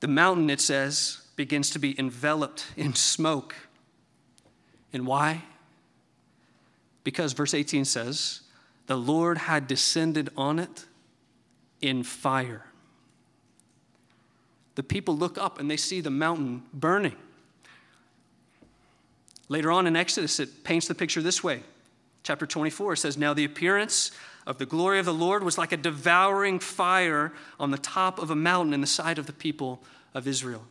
[0.00, 3.54] The mountain, it says, begins to be enveloped in smoke.
[4.92, 5.42] And why?
[7.04, 8.40] Because verse 18 says,
[8.86, 10.84] the Lord had descended on it
[11.80, 12.64] in fire.
[14.74, 17.16] The people look up and they see the mountain burning.
[19.48, 21.62] Later on in Exodus, it paints the picture this way.
[22.22, 24.12] Chapter 24 says, Now the appearance
[24.46, 28.30] of the glory of the Lord was like a devouring fire on the top of
[28.30, 29.82] a mountain in the sight of the people
[30.14, 30.64] of Israel.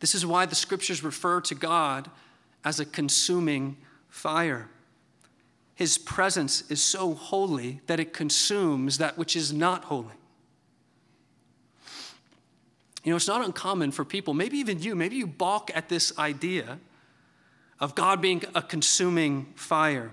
[0.00, 2.10] This is why the scriptures refer to God
[2.64, 3.76] as a consuming
[4.08, 4.68] fire.
[5.74, 10.14] His presence is so holy that it consumes that which is not holy.
[13.04, 16.16] You know, it's not uncommon for people, maybe even you, maybe you balk at this
[16.18, 16.78] idea
[17.80, 20.12] of God being a consuming fire.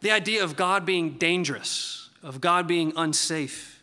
[0.00, 3.82] The idea of God being dangerous, of God being unsafe,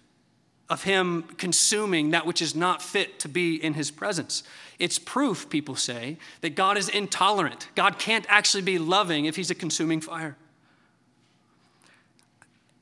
[0.70, 4.44] of Him consuming that which is not fit to be in His presence.
[4.78, 7.70] It's proof, people say, that God is intolerant.
[7.74, 10.38] God can't actually be loving if He's a consuming fire.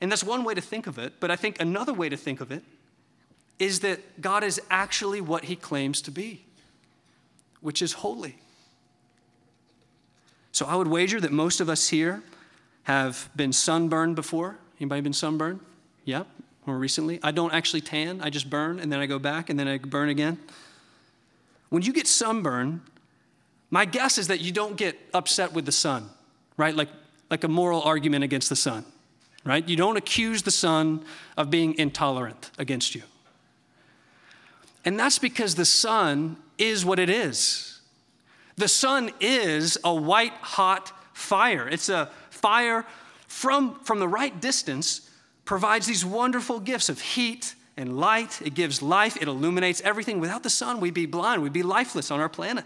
[0.02, 2.42] And that's one way to think of it, but I think another way to think
[2.42, 2.62] of it
[3.60, 6.44] is that God is actually what He claims to be,
[7.60, 8.38] which is holy.
[10.50, 12.22] So I would wager that most of us here
[12.84, 14.56] have been sunburned before.
[14.80, 15.60] Anybody been sunburned?
[16.04, 16.24] Yeah,
[16.66, 17.20] more recently.
[17.22, 19.78] I don't actually tan, I just burn and then I go back and then I
[19.78, 20.38] burn again.
[21.68, 22.80] When you get sunburned,
[23.70, 26.08] my guess is that you don't get upset with the sun,
[26.56, 26.74] right?
[26.74, 26.88] Like,
[27.30, 28.84] like a moral argument against the sun,
[29.44, 29.68] right?
[29.68, 31.04] You don't accuse the sun
[31.36, 33.02] of being intolerant against you.
[34.84, 37.80] And that's because the sun is what it is.
[38.56, 41.68] The sun is a white hot fire.
[41.68, 42.86] It's a fire
[43.26, 45.08] from, from the right distance
[45.44, 48.40] provides these wonderful gifts of heat and light.
[48.42, 50.20] It gives life, it illuminates everything.
[50.20, 52.64] Without the sun, we'd be blind, we'd be lifeless on our planet.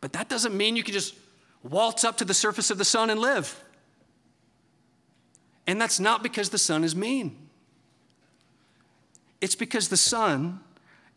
[0.00, 1.14] But that doesn't mean you can just
[1.62, 3.62] waltz up to the surface of the sun and live.
[5.66, 7.36] And that's not because the sun is mean.
[9.40, 10.60] It's because the sun,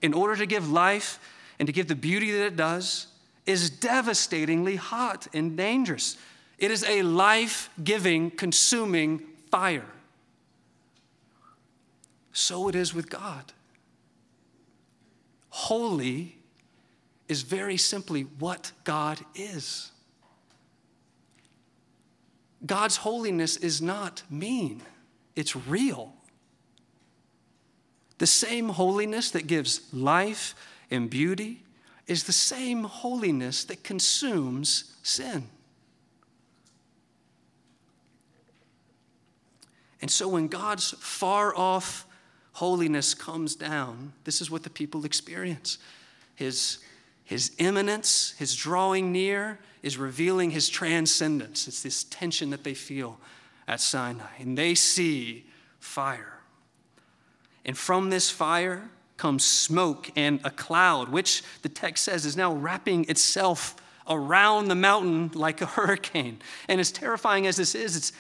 [0.04, 1.18] in order to give life
[1.58, 3.08] and to give the beauty that it does,
[3.48, 6.18] is devastatingly hot and dangerous.
[6.60, 9.88] It is a life giving, consuming fire.
[12.34, 13.54] So it is with God.
[15.50, 16.38] Holy
[17.30, 19.92] is very simply what God is.
[22.66, 24.82] God's holiness is not mean,
[25.36, 26.14] it's real.
[28.24, 30.56] The same holiness that gives life
[30.90, 31.62] and beauty
[32.08, 35.50] is the same holiness that consumes sin.
[40.02, 42.08] And so when God's far off
[42.54, 45.78] holiness comes down, this is what the people experience.
[46.36, 46.78] His,
[47.26, 51.68] his immanence, his drawing near, is revealing his transcendence.
[51.68, 53.20] It's this tension that they feel
[53.68, 54.32] at Sinai.
[54.40, 55.44] And they see
[55.82, 56.40] fire.
[57.66, 62.54] And from this fire comes smoke and a cloud, which the text says is now
[62.54, 63.76] wrapping itself
[64.10, 66.40] around the mountain like a hurricane.
[66.68, 68.12] And as terrifying as this is, it's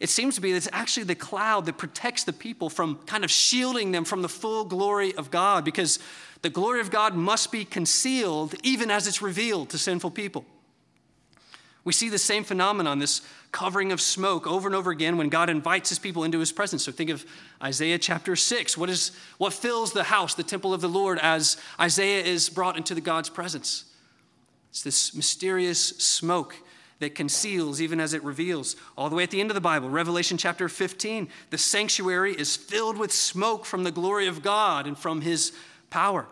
[0.00, 3.24] it seems to be that it's actually the cloud that protects the people from kind
[3.24, 5.98] of shielding them from the full glory of God because
[6.42, 10.44] the glory of God must be concealed even as it's revealed to sinful people.
[11.84, 13.20] We see the same phenomenon, this
[13.52, 16.84] covering of smoke, over and over again when God invites his people into his presence.
[16.84, 17.26] So think of
[17.62, 18.78] Isaiah chapter 6.
[18.78, 22.78] What, is, what fills the house, the temple of the Lord, as Isaiah is brought
[22.78, 23.84] into the God's presence?
[24.70, 26.56] It's this mysterious smoke
[27.00, 28.76] that conceals even as it reveals.
[28.96, 32.56] All the way at the end of the Bible, Revelation chapter 15, the sanctuary is
[32.56, 35.52] filled with smoke from the glory of God and from his
[35.90, 36.26] power.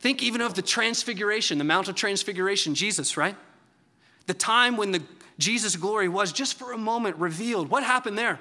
[0.00, 3.36] Think even of the transfiguration, the Mount of Transfiguration, Jesus, right?
[4.26, 5.02] The time when the
[5.38, 7.68] Jesus' glory was just for a moment revealed.
[7.70, 8.40] What happened there?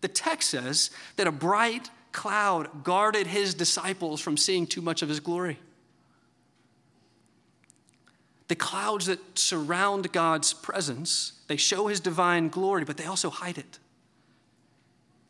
[0.00, 5.08] The text says that a bright cloud guarded his disciples from seeing too much of
[5.08, 5.58] his glory
[8.50, 13.56] the clouds that surround God's presence, they show his divine glory, but they also hide
[13.56, 13.78] it.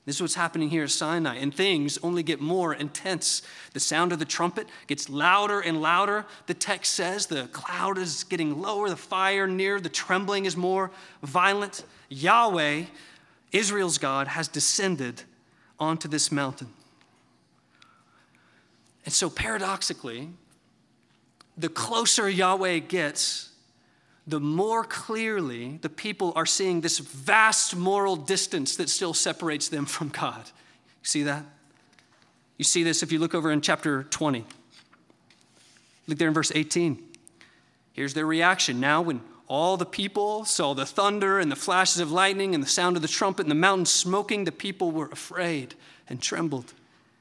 [0.06, 3.42] This is what's happening here at Sinai, and things only get more intense.
[3.74, 6.24] The sound of the trumpet gets louder and louder.
[6.46, 10.90] The text says the cloud is getting lower, the fire near, the trembling is more
[11.22, 11.84] violent.
[12.08, 12.84] Yahweh,
[13.52, 15.22] Israel's God, has descended
[15.78, 16.68] onto this mountain.
[19.04, 20.30] And so, paradoxically,
[21.56, 23.49] the closer Yahweh gets,
[24.30, 29.86] the more clearly the people are seeing this vast moral distance that still separates them
[29.86, 30.44] from God.
[30.46, 31.44] You see that?
[32.56, 34.44] You see this if you look over in chapter 20.
[36.06, 37.02] Look there in verse 18.
[37.92, 38.80] Here's their reaction.
[38.80, 42.68] Now, when all the people saw the thunder and the flashes of lightning and the
[42.68, 45.74] sound of the trumpet and the mountain smoking, the people were afraid
[46.08, 46.72] and trembled.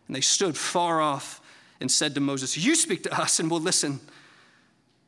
[0.08, 1.42] And they stood far off
[1.80, 4.00] and said to Moses, You speak to us and we'll listen,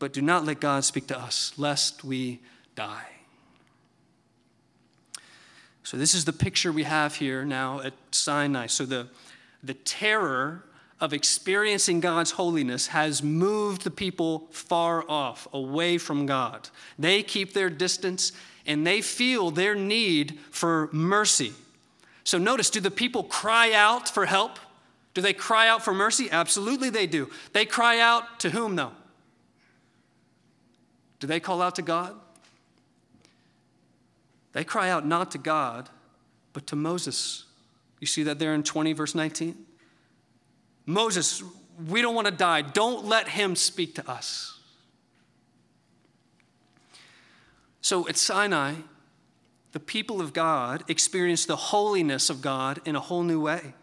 [0.01, 2.39] but do not let God speak to us, lest we
[2.75, 3.05] die.
[5.83, 8.65] So, this is the picture we have here now at Sinai.
[8.65, 9.09] So, the,
[9.61, 10.63] the terror
[10.99, 16.69] of experiencing God's holiness has moved the people far off, away from God.
[16.97, 18.31] They keep their distance
[18.65, 21.53] and they feel their need for mercy.
[22.23, 24.57] So, notice do the people cry out for help?
[25.13, 26.27] Do they cry out for mercy?
[26.31, 27.29] Absolutely, they do.
[27.53, 28.93] They cry out to whom, though?
[31.22, 32.15] Do they call out to God?
[34.53, 35.88] They cry out not to God,
[36.51, 37.45] but to Moses.
[37.99, 39.55] You see that there in 20, verse 19?
[40.88, 41.43] Moses,
[41.88, 42.63] we don't want to die.
[42.63, 44.59] Don't let him speak to us.
[47.82, 48.74] So at Sinai,
[49.74, 53.74] the people of God experienced the holiness of God in a whole new way.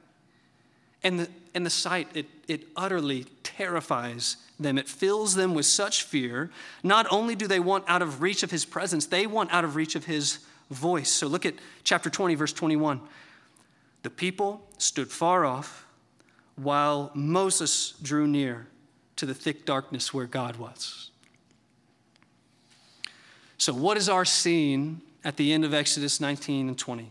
[1.04, 1.28] And the,
[1.58, 4.78] and the sight, it, it utterly terrifies them.
[4.78, 6.50] It fills them with such fear.
[6.84, 9.74] Not only do they want out of reach of his presence, they want out of
[9.74, 10.38] reach of his
[10.70, 11.10] voice.
[11.10, 13.00] So look at chapter 20, verse 21.
[14.04, 15.84] The people stood far off
[16.54, 18.68] while Moses drew near
[19.16, 21.10] to the thick darkness where God was.
[23.56, 27.10] So, what is our scene at the end of Exodus 19 and 20?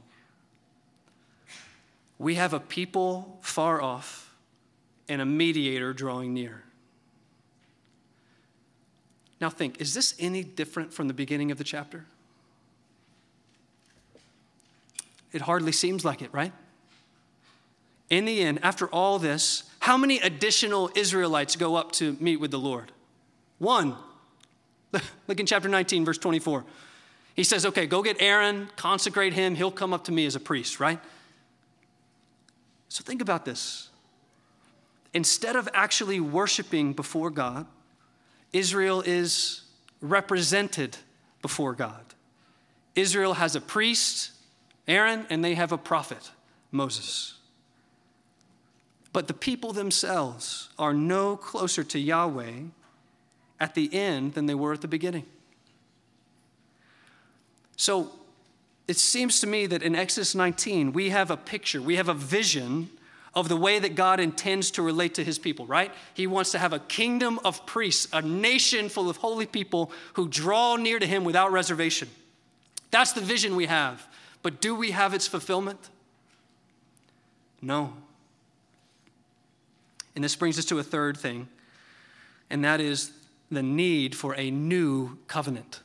[2.17, 4.26] We have a people far off
[5.09, 6.63] and a mediator drawing near.
[9.39, 12.05] Now, think is this any different from the beginning of the chapter?
[15.31, 16.53] It hardly seems like it, right?
[18.09, 22.51] In the end, after all this, how many additional Israelites go up to meet with
[22.51, 22.91] the Lord?
[23.59, 23.95] One.
[25.27, 26.63] Look in chapter 19, verse 24.
[27.35, 30.39] He says, Okay, go get Aaron, consecrate him, he'll come up to me as a
[30.39, 30.99] priest, right?
[32.89, 33.86] So think about this.
[35.17, 37.65] Instead of actually worshiping before God,
[38.53, 39.63] Israel is
[39.99, 40.95] represented
[41.41, 42.13] before God.
[42.93, 44.29] Israel has a priest,
[44.87, 46.29] Aaron, and they have a prophet,
[46.71, 47.33] Moses.
[49.11, 52.65] But the people themselves are no closer to Yahweh
[53.59, 55.25] at the end than they were at the beginning.
[57.75, 58.11] So
[58.87, 62.13] it seems to me that in Exodus 19, we have a picture, we have a
[62.13, 62.91] vision
[63.37, 65.91] of the way that God intends to relate to his people, right?
[66.15, 70.27] He wants to have a kingdom of priests, a nation full of holy people who
[70.27, 72.09] draw near to him without reservation.
[72.89, 74.07] That's the vision we have.
[74.41, 75.77] But do we have its fulfillment?
[77.61, 77.93] No.
[80.15, 81.47] And this brings us to a third thing,
[82.49, 83.11] and that is
[83.51, 85.81] the need for a new covenant.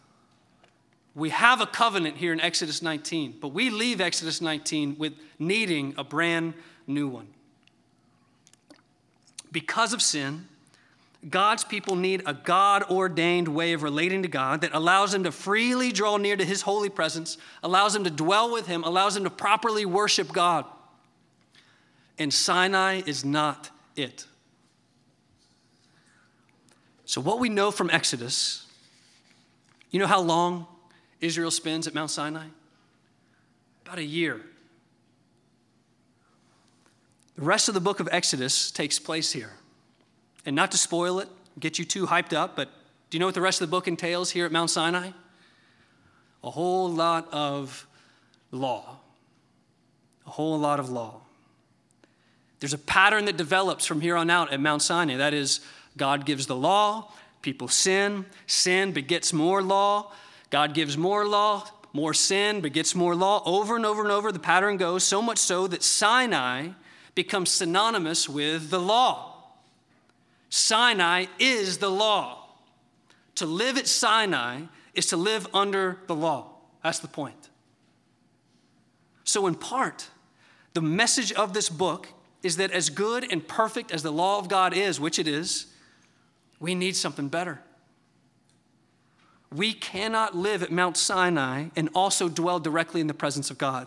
[1.15, 5.95] We have a covenant here in Exodus 19, but we leave Exodus 19 with needing
[5.99, 6.55] a brand
[6.87, 7.27] new one.
[9.53, 10.49] Because of sin,
[11.29, 15.31] God's people need a God ordained way of relating to God that allows them to
[15.31, 19.25] freely draw near to His holy presence, allows them to dwell with Him, allows them
[19.25, 20.65] to properly worship God.
[22.19, 24.27] And Sinai is not it.
[27.05, 28.67] So, what we know from Exodus,
[29.91, 30.67] you know how long
[31.21, 32.47] Israel spends at Mount Sinai?
[33.85, 34.41] About a year.
[37.37, 39.53] The rest of the book of Exodus takes place here.
[40.45, 41.29] And not to spoil it,
[41.59, 42.69] get you too hyped up, but
[43.11, 45.11] do you know what the rest of the book entails here at Mount Sinai?
[46.43, 47.87] A whole lot of
[48.51, 48.99] law.
[50.27, 51.21] A whole lot of law.
[52.61, 55.17] There's a pattern that develops from here on out at Mount Sinai.
[55.17, 55.61] That is,
[55.97, 57.13] God gives the law,
[57.43, 60.13] people sin, sin begets more law,
[60.51, 63.43] God gives more law, more sin begets more law.
[63.45, 66.69] Over and over and over, the pattern goes, so much so that Sinai
[67.15, 69.45] becomes synonymous with the law.
[70.49, 72.47] Sinai is the law.
[73.37, 74.63] To live at Sinai
[74.95, 76.51] is to live under the law.
[76.83, 77.49] That's the point.
[79.25, 80.09] So, in part,
[80.75, 82.09] the message of this book
[82.43, 85.67] is that as good and perfect as the law of God is, which it is,
[86.61, 87.61] we need something better.
[89.55, 93.87] We cannot live at Mount Sinai and also dwell directly in the presence of God.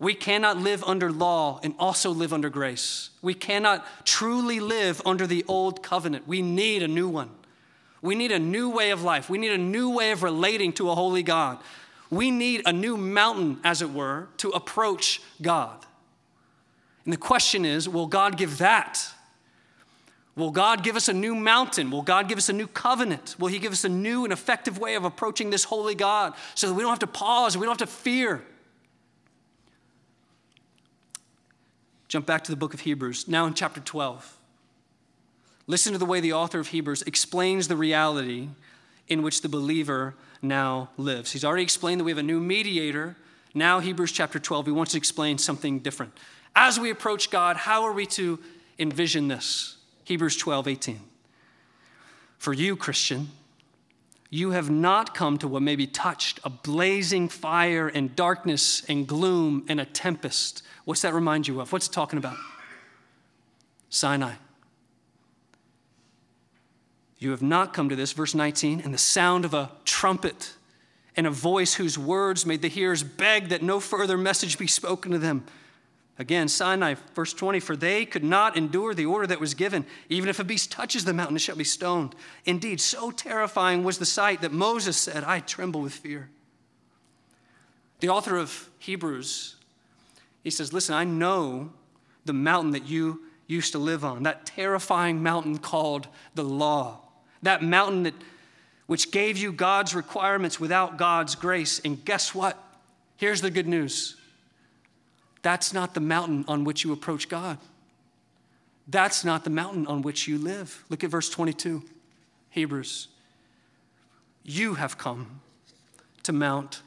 [0.00, 3.10] We cannot live under law and also live under grace.
[3.20, 6.28] We cannot truly live under the old covenant.
[6.28, 7.30] We need a new one.
[8.00, 9.28] We need a new way of life.
[9.28, 11.58] We need a new way of relating to a holy God.
[12.10, 15.84] We need a new mountain, as it were, to approach God.
[17.04, 19.04] And the question is will God give that?
[20.36, 21.90] Will God give us a new mountain?
[21.90, 23.34] Will God give us a new covenant?
[23.40, 26.68] Will He give us a new and effective way of approaching this holy God so
[26.68, 28.44] that we don't have to pause we don't have to fear?
[32.08, 34.38] Jump back to the book of Hebrews, now in chapter 12.
[35.66, 38.48] Listen to the way the author of Hebrews explains the reality
[39.08, 41.32] in which the believer now lives.
[41.32, 43.16] He's already explained that we have a new mediator.
[43.52, 46.16] Now, Hebrews chapter 12, he wants to explain something different.
[46.56, 48.38] As we approach God, how are we to
[48.78, 49.76] envision this?
[50.04, 51.00] Hebrews 12, 18.
[52.38, 53.28] For you, Christian,
[54.30, 59.06] you have not come to what may be touched a blazing fire and darkness and
[59.06, 60.62] gloom and a tempest.
[60.84, 61.72] What's that remind you of?
[61.72, 62.36] What's it talking about?
[63.88, 64.34] Sinai.
[67.18, 70.54] You have not come to this, verse 19, and the sound of a trumpet
[71.16, 75.10] and a voice whose words made the hearers beg that no further message be spoken
[75.10, 75.44] to them.
[76.18, 79.86] Again, Sinai, verse 20, for they could not endure the order that was given.
[80.08, 82.16] Even if a beast touches the mountain, it shall be stoned.
[82.44, 86.28] Indeed, so terrifying was the sight that Moses said, I tremble with fear.
[88.00, 89.56] The author of Hebrews,
[90.42, 91.70] he says, Listen, I know
[92.24, 97.00] the mountain that you used to live on, that terrifying mountain called the law,
[97.42, 98.14] that mountain that,
[98.86, 101.80] which gave you God's requirements without God's grace.
[101.84, 102.62] And guess what?
[103.16, 104.16] Here's the good news
[105.42, 107.58] that's not the mountain on which you approach God.
[108.86, 110.84] That's not the mountain on which you live.
[110.88, 111.82] Look at verse 22,
[112.50, 113.08] Hebrews.
[114.42, 115.40] You have come
[116.22, 116.82] to Mount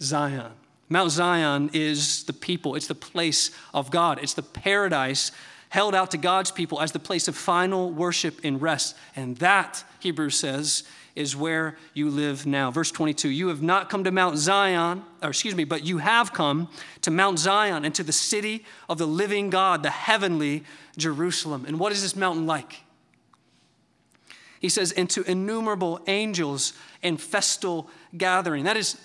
[0.00, 0.52] Zion.
[0.88, 5.32] Mount Zion is the people, it's the place of God, it's the paradise
[5.68, 8.96] held out to God's people as the place of final worship and rest.
[9.16, 10.84] And that, Hebrews says,
[11.16, 12.70] is where you live now.
[12.70, 16.32] Verse 22 You have not come to Mount Zion, or excuse me, but you have
[16.32, 16.68] come
[17.00, 20.62] to Mount Zion and to the city of the living God, the heavenly
[20.96, 21.64] Jerusalem.
[21.66, 22.82] And what is this mountain like?
[24.60, 28.64] He says, into innumerable angels and festal gathering.
[28.64, 28.96] That is,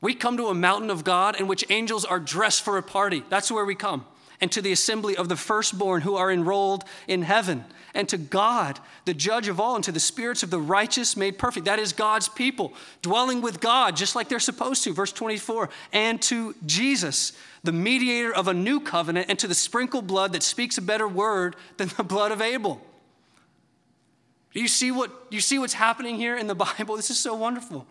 [0.00, 3.22] we come to a mountain of God in which angels are dressed for a party.
[3.28, 4.04] That's where we come
[4.42, 7.64] and to the assembly of the firstborn who are enrolled in heaven,
[7.94, 11.38] and to God, the judge of all, and to the spirits of the righteous made
[11.38, 11.66] perfect.
[11.66, 12.72] That is God's people,
[13.02, 14.92] dwelling with God just like they're supposed to.
[14.92, 17.32] Verse 24, and to Jesus,
[17.62, 21.06] the mediator of a new covenant, and to the sprinkled blood that speaks a better
[21.06, 22.80] word than the blood of Abel.
[24.52, 26.96] Do you see what you see what's happening here in the Bible?
[26.96, 27.86] This is so wonderful.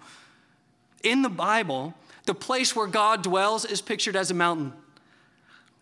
[1.03, 1.95] In the Bible,
[2.25, 4.73] the place where God dwells is pictured as a mountain.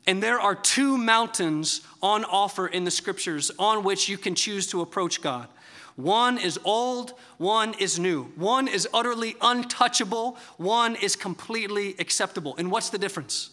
[0.07, 4.67] And there are two mountains on offer in the scriptures on which you can choose
[4.67, 5.47] to approach God.
[5.95, 8.31] One is old, one is new.
[8.35, 12.55] One is utterly untouchable, one is completely acceptable.
[12.57, 13.49] And what's the difference?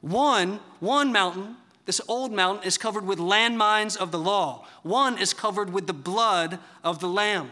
[0.00, 4.66] One, one mountain, this old mountain is covered with landmines of the law.
[4.82, 7.50] One is covered with the blood of the lamb.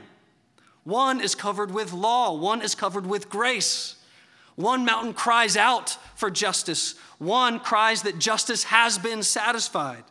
[0.84, 3.96] One is covered with law, one is covered with grace.
[4.56, 10.04] One mountain cries out for justice, one cries that justice has been satisfied.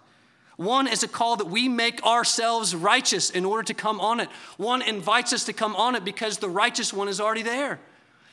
[0.58, 4.30] One is a call that we make ourselves righteous in order to come on it.
[4.58, 7.80] One invites us to come on it because the righteous one is already there.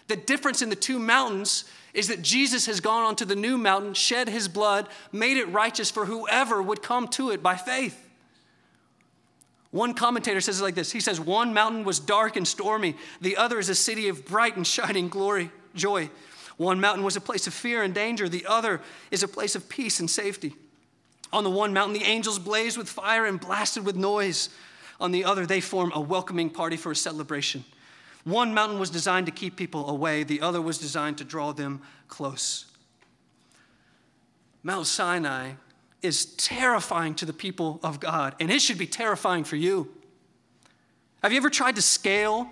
[0.08, 3.94] The difference in the two mountains is that Jesus has gone onto the new mountain,
[3.94, 8.08] shed his blood, made it righteous for whoever would come to it by faith.
[9.70, 13.36] One commentator says it like this He says, One mountain was dark and stormy, the
[13.36, 16.10] other is a city of bright and shining glory joy.
[16.56, 19.68] One mountain was a place of fear and danger, the other is a place of
[19.68, 20.54] peace and safety.
[21.32, 24.48] On the one mountain, the angels blazed with fire and blasted with noise.
[24.98, 27.64] On the other, they form a welcoming party for a celebration.
[28.24, 31.80] One mountain was designed to keep people away, the other was designed to draw them
[32.08, 32.66] close.
[34.62, 35.52] Mount Sinai
[36.02, 39.88] is terrifying to the people of God, and it should be terrifying for you.
[41.22, 42.48] Have you ever tried to scale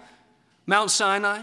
[0.66, 1.42] Mount Sinai?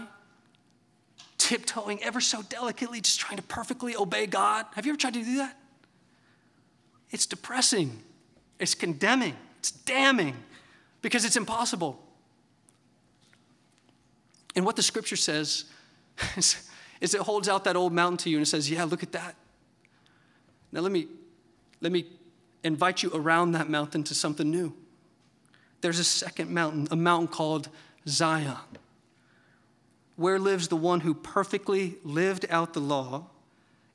[1.44, 4.64] Tiptoeing ever so delicately, just trying to perfectly obey God.
[4.74, 5.58] Have you ever tried to do that?
[7.10, 8.00] It's depressing,
[8.58, 10.36] it's condemning, it's damning
[11.02, 12.02] because it's impossible.
[14.56, 15.66] And what the scripture says
[16.36, 16.66] is,
[17.02, 19.12] is it holds out that old mountain to you and it says, Yeah, look at
[19.12, 19.34] that.
[20.72, 21.08] Now let me
[21.82, 22.06] let me
[22.62, 24.72] invite you around that mountain to something new.
[25.82, 27.68] There's a second mountain, a mountain called
[28.08, 28.56] Zion.
[30.16, 33.26] Where lives the one who perfectly lived out the law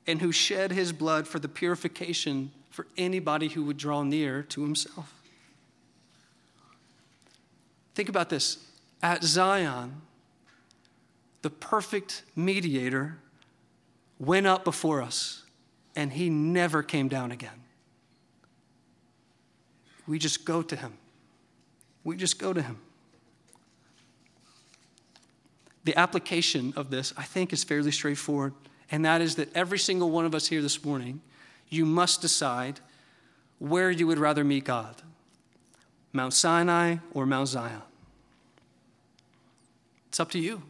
[0.06, 4.62] and who shed his blood for the purification for anybody who would draw near to
[4.62, 5.14] himself?
[7.94, 8.58] Think about this.
[9.02, 10.02] At Zion,
[11.42, 13.18] the perfect mediator
[14.18, 15.44] went up before us
[15.96, 17.64] and he never came down again.
[20.06, 20.94] We just go to him.
[22.04, 22.78] We just go to him.
[25.84, 28.54] The application of this, I think, is fairly straightforward,
[28.90, 31.20] and that is that every single one of us here this morning,
[31.68, 32.80] you must decide
[33.58, 35.02] where you would rather meet God
[36.12, 37.82] Mount Sinai or Mount Zion?
[40.08, 40.62] It's up to you.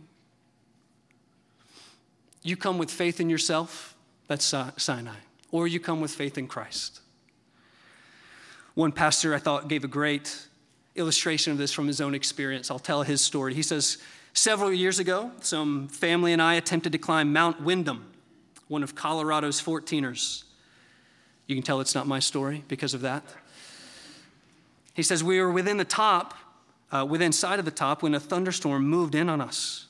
[2.43, 3.95] You come with faith in yourself,
[4.29, 5.17] that's Sinai,
[5.51, 7.01] or you come with faith in Christ.
[8.75, 10.47] One pastor I thought gave a great
[10.95, 12.71] illustration of this from his own experience.
[12.71, 13.55] I'll tell his story.
[13.55, 13.99] He says,
[14.33, 18.07] Several years ago, some family and I attempted to climb Mount Windom,
[18.69, 20.45] one of Colorado's 14ers.
[21.47, 23.25] You can tell it's not my story because of that.
[24.95, 26.35] He says, We were within the top,
[26.93, 29.87] uh, within sight of the top, when a thunderstorm moved in on us.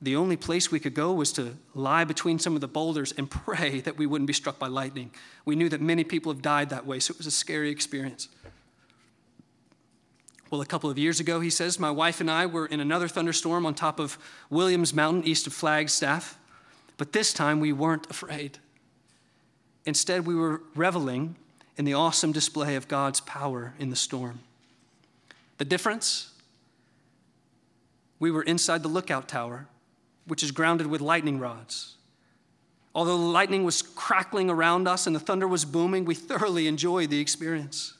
[0.00, 3.30] The only place we could go was to lie between some of the boulders and
[3.30, 5.10] pray that we wouldn't be struck by lightning.
[5.44, 8.28] We knew that many people have died that way, so it was a scary experience.
[10.50, 13.06] Well, a couple of years ago, he says, my wife and I were in another
[13.06, 14.16] thunderstorm on top of
[14.48, 16.38] Williams Mountain east of Flagstaff,
[16.96, 18.58] but this time we weren't afraid.
[19.84, 21.36] Instead, we were reveling
[21.76, 24.40] in the awesome display of God's power in the storm.
[25.58, 26.32] The difference?
[28.18, 29.66] We were inside the lookout tower,
[30.26, 31.96] which is grounded with lightning rods.
[32.94, 37.10] Although the lightning was crackling around us and the thunder was booming, we thoroughly enjoyed
[37.10, 37.97] the experience.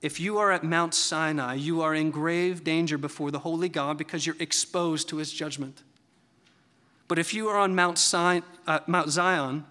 [0.00, 3.98] If you are at Mount Sinai, you are in grave danger before the holy God
[3.98, 5.82] because you're exposed to his judgment.
[7.08, 9.64] But if you are on Mount, uh, Mount Zion,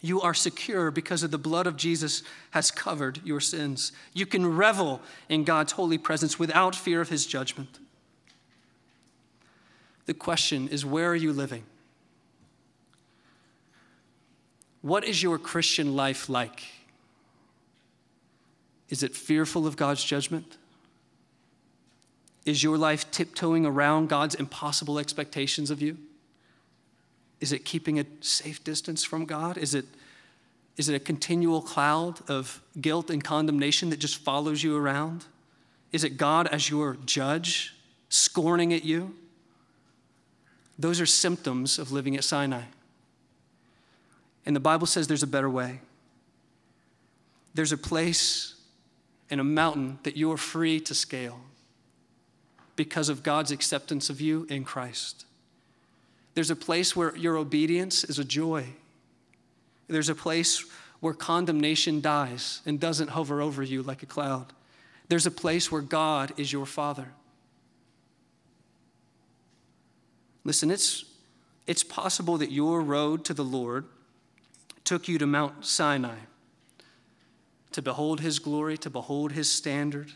[0.00, 2.22] you are secure because of the blood of Jesus
[2.52, 3.92] has covered your sins.
[4.14, 7.78] You can revel in God's holy presence without fear of his judgment.
[10.06, 11.64] The question is where are you living?
[14.80, 16.62] What is your Christian life like?
[18.92, 20.58] Is it fearful of God's judgment?
[22.44, 25.96] Is your life tiptoeing around God's impossible expectations of you?
[27.40, 29.56] Is it keeping a safe distance from God?
[29.56, 29.86] Is it,
[30.76, 35.24] is it a continual cloud of guilt and condemnation that just follows you around?
[35.90, 37.74] Is it God as your judge,
[38.10, 39.14] scorning at you?
[40.78, 42.64] Those are symptoms of living at Sinai.
[44.44, 45.80] And the Bible says there's a better way.
[47.54, 48.56] There's a place
[49.32, 51.40] and a mountain that you are free to scale
[52.76, 55.24] because of God's acceptance of you in Christ.
[56.34, 58.66] There's a place where your obedience is a joy.
[59.88, 60.62] There's a place
[61.00, 64.52] where condemnation dies and doesn't hover over you like a cloud.
[65.08, 67.08] There's a place where God is your Father.
[70.44, 71.06] Listen, it's,
[71.66, 73.86] it's possible that your road to the Lord
[74.84, 76.16] took you to Mount Sinai
[77.74, 80.12] to behold his glory, to behold his standard.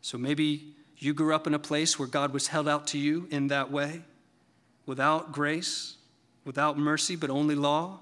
[0.00, 3.26] So maybe you grew up in a place where God was held out to you
[3.30, 4.02] in that way,
[4.86, 5.96] without grace,
[6.44, 8.00] without mercy, but only law.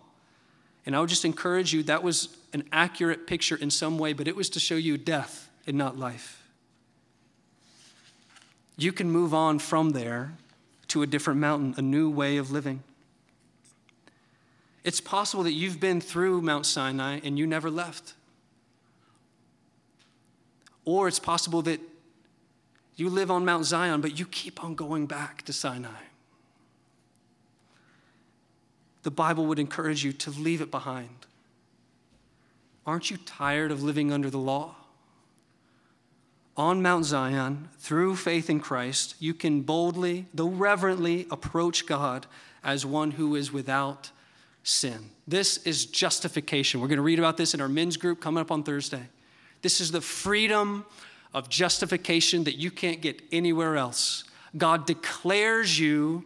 [0.86, 4.26] And I would just encourage you that was an accurate picture in some way, but
[4.26, 6.42] it was to show you death and not life.
[8.76, 10.32] You can move on from there
[10.88, 12.82] to a different mountain, a new way of living.
[14.82, 18.14] It's possible that you've been through Mount Sinai and you never left.
[20.84, 21.80] Or it's possible that
[22.96, 26.02] you live on Mount Zion, but you keep on going back to Sinai.
[29.02, 31.26] The Bible would encourage you to leave it behind.
[32.86, 34.74] Aren't you tired of living under the law?
[36.56, 42.26] On Mount Zion, through faith in Christ, you can boldly, though reverently, approach God
[42.62, 44.10] as one who is without
[44.62, 45.10] sin.
[45.26, 46.80] This is justification.
[46.80, 49.08] We're going to read about this in our men's group coming up on Thursday.
[49.62, 50.84] This is the freedom
[51.32, 54.24] of justification that you can't get anywhere else.
[54.56, 56.24] God declares you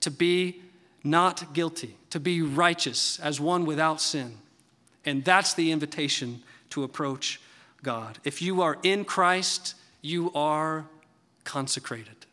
[0.00, 0.60] to be
[1.04, 4.38] not guilty, to be righteous as one without sin.
[5.04, 7.40] And that's the invitation to approach
[7.82, 8.18] God.
[8.24, 10.86] If you are in Christ, you are
[11.44, 12.26] consecrated,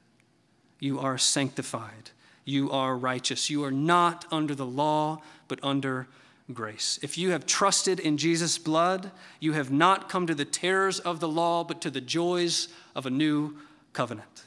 [0.80, 2.12] you are sanctified
[2.46, 3.50] you are righteous.
[3.50, 6.08] You are not under the law, but under
[6.54, 7.00] grace.
[7.02, 11.20] If you have trusted in Jesus' blood, you have not come to the terrors of
[11.20, 13.58] the law, but to the joys of a new
[13.94, 14.44] covenant.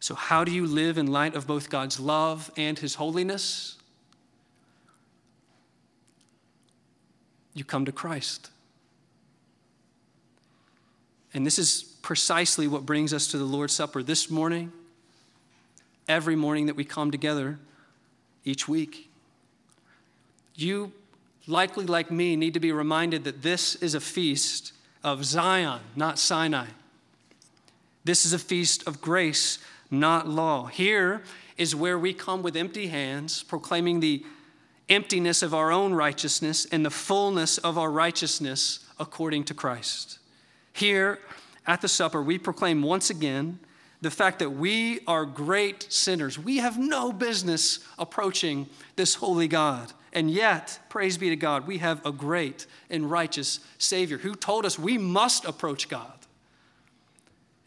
[0.00, 3.76] So, how do you live in light of both God's love and His holiness?
[7.54, 8.50] You come to Christ.
[11.34, 14.72] And this is precisely what brings us to the Lord's Supper this morning,
[16.08, 17.58] every morning that we come together
[18.44, 19.10] each week.
[20.54, 20.92] You,
[21.46, 24.72] likely like me, need to be reminded that this is a feast
[25.02, 26.66] of Zion, not Sinai.
[28.04, 29.58] This is a feast of grace,
[29.90, 30.66] not law.
[30.66, 31.22] Here
[31.56, 34.24] is where we come with empty hands, proclaiming the
[34.88, 40.18] emptiness of our own righteousness and the fullness of our righteousness according to Christ.
[40.72, 41.18] Here
[41.66, 43.58] at the supper, we proclaim once again
[44.00, 46.38] the fact that we are great sinners.
[46.38, 49.92] We have no business approaching this holy God.
[50.12, 54.66] And yet, praise be to God, we have a great and righteous Savior who told
[54.66, 56.18] us we must approach God.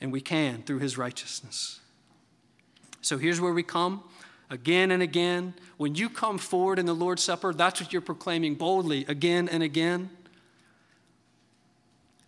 [0.02, 1.80] And we can through his righteousness.
[3.02, 4.04] So here's where we come
[4.50, 5.54] again and again.
[5.78, 9.64] When you come forward in the Lord's Supper, that's what you're proclaiming boldly again and
[9.64, 10.10] again.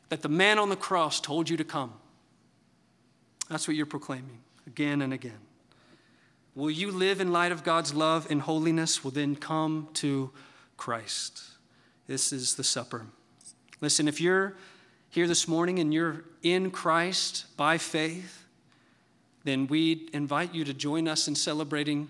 [0.10, 1.94] That the man on the cross told you to come.
[3.50, 5.40] That's what you're proclaiming again and again.
[6.56, 9.04] Will you live in light of God's love and holiness?
[9.04, 10.32] Will then come to
[10.76, 11.44] Christ.
[12.08, 13.06] This is the supper.
[13.80, 14.56] Listen, if you're
[15.10, 18.46] here this morning and you're in Christ by faith,
[19.44, 22.10] then we invite you to join us in celebrating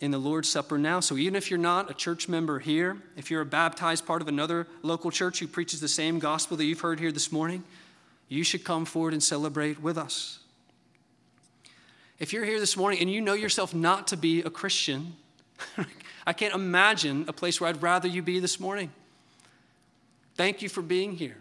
[0.00, 1.00] in the Lord's Supper now.
[1.00, 4.28] So even if you're not a church member here, if you're a baptized part of
[4.28, 7.62] another local church who preaches the same gospel that you've heard here this morning,
[8.28, 10.38] you should come forward and celebrate with us.
[12.18, 15.14] If you're here this morning and you know yourself not to be a Christian,
[16.26, 18.90] I can't imagine a place where I'd rather you be this morning.
[20.34, 21.36] Thank you for being here.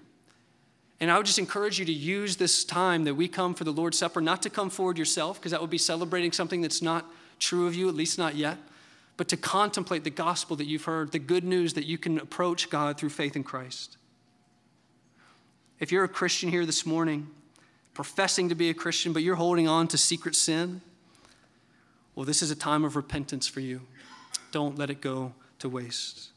[0.99, 3.71] And I would just encourage you to use this time that we come for the
[3.71, 7.05] Lord's Supper, not to come forward yourself, because that would be celebrating something that's not
[7.39, 8.57] true of you, at least not yet,
[9.17, 12.69] but to contemplate the gospel that you've heard, the good news that you can approach
[12.69, 13.97] God through faith in Christ.
[15.79, 17.27] If you're a Christian here this morning,
[17.93, 20.81] professing to be a Christian, but you're holding on to secret sin,
[22.15, 23.81] well, this is a time of repentance for you.
[24.51, 26.29] Don't let it go to waste.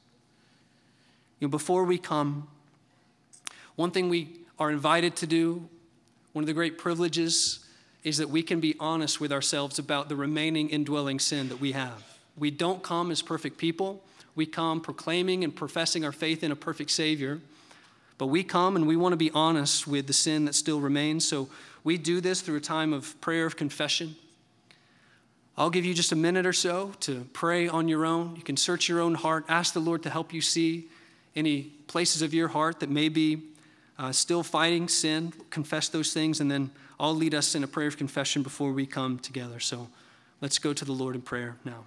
[1.41, 2.47] You know, before we come,
[3.75, 5.69] one thing we are invited to do,
[6.33, 7.62] one of the great privileges,
[8.05, 11.73] is that we can be honest with ourselves about the remaining indwelling sin that we
[11.73, 12.03] have.
[12.37, 14.03] We don't come as perfect people.
[14.35, 17.41] We come proclaiming and professing our faith in a perfect Savior.
[18.19, 21.27] But we come and we want to be honest with the sin that still remains.
[21.27, 21.49] So
[21.85, 24.17] we do this through a time of prayer of confession.
[25.57, 28.37] I'll give you just a minute or so to pray on your own.
[28.37, 30.89] You can search your own heart, ask the Lord to help you see
[31.37, 33.43] any places of your heart that may be
[33.99, 37.89] uh, still fighting sin, confess those things, and then I'll lead us in a prayer
[37.89, 39.61] of confession before we come together.
[39.61, 39.89] So
[40.41, 41.85] let's go to the Lord in prayer now.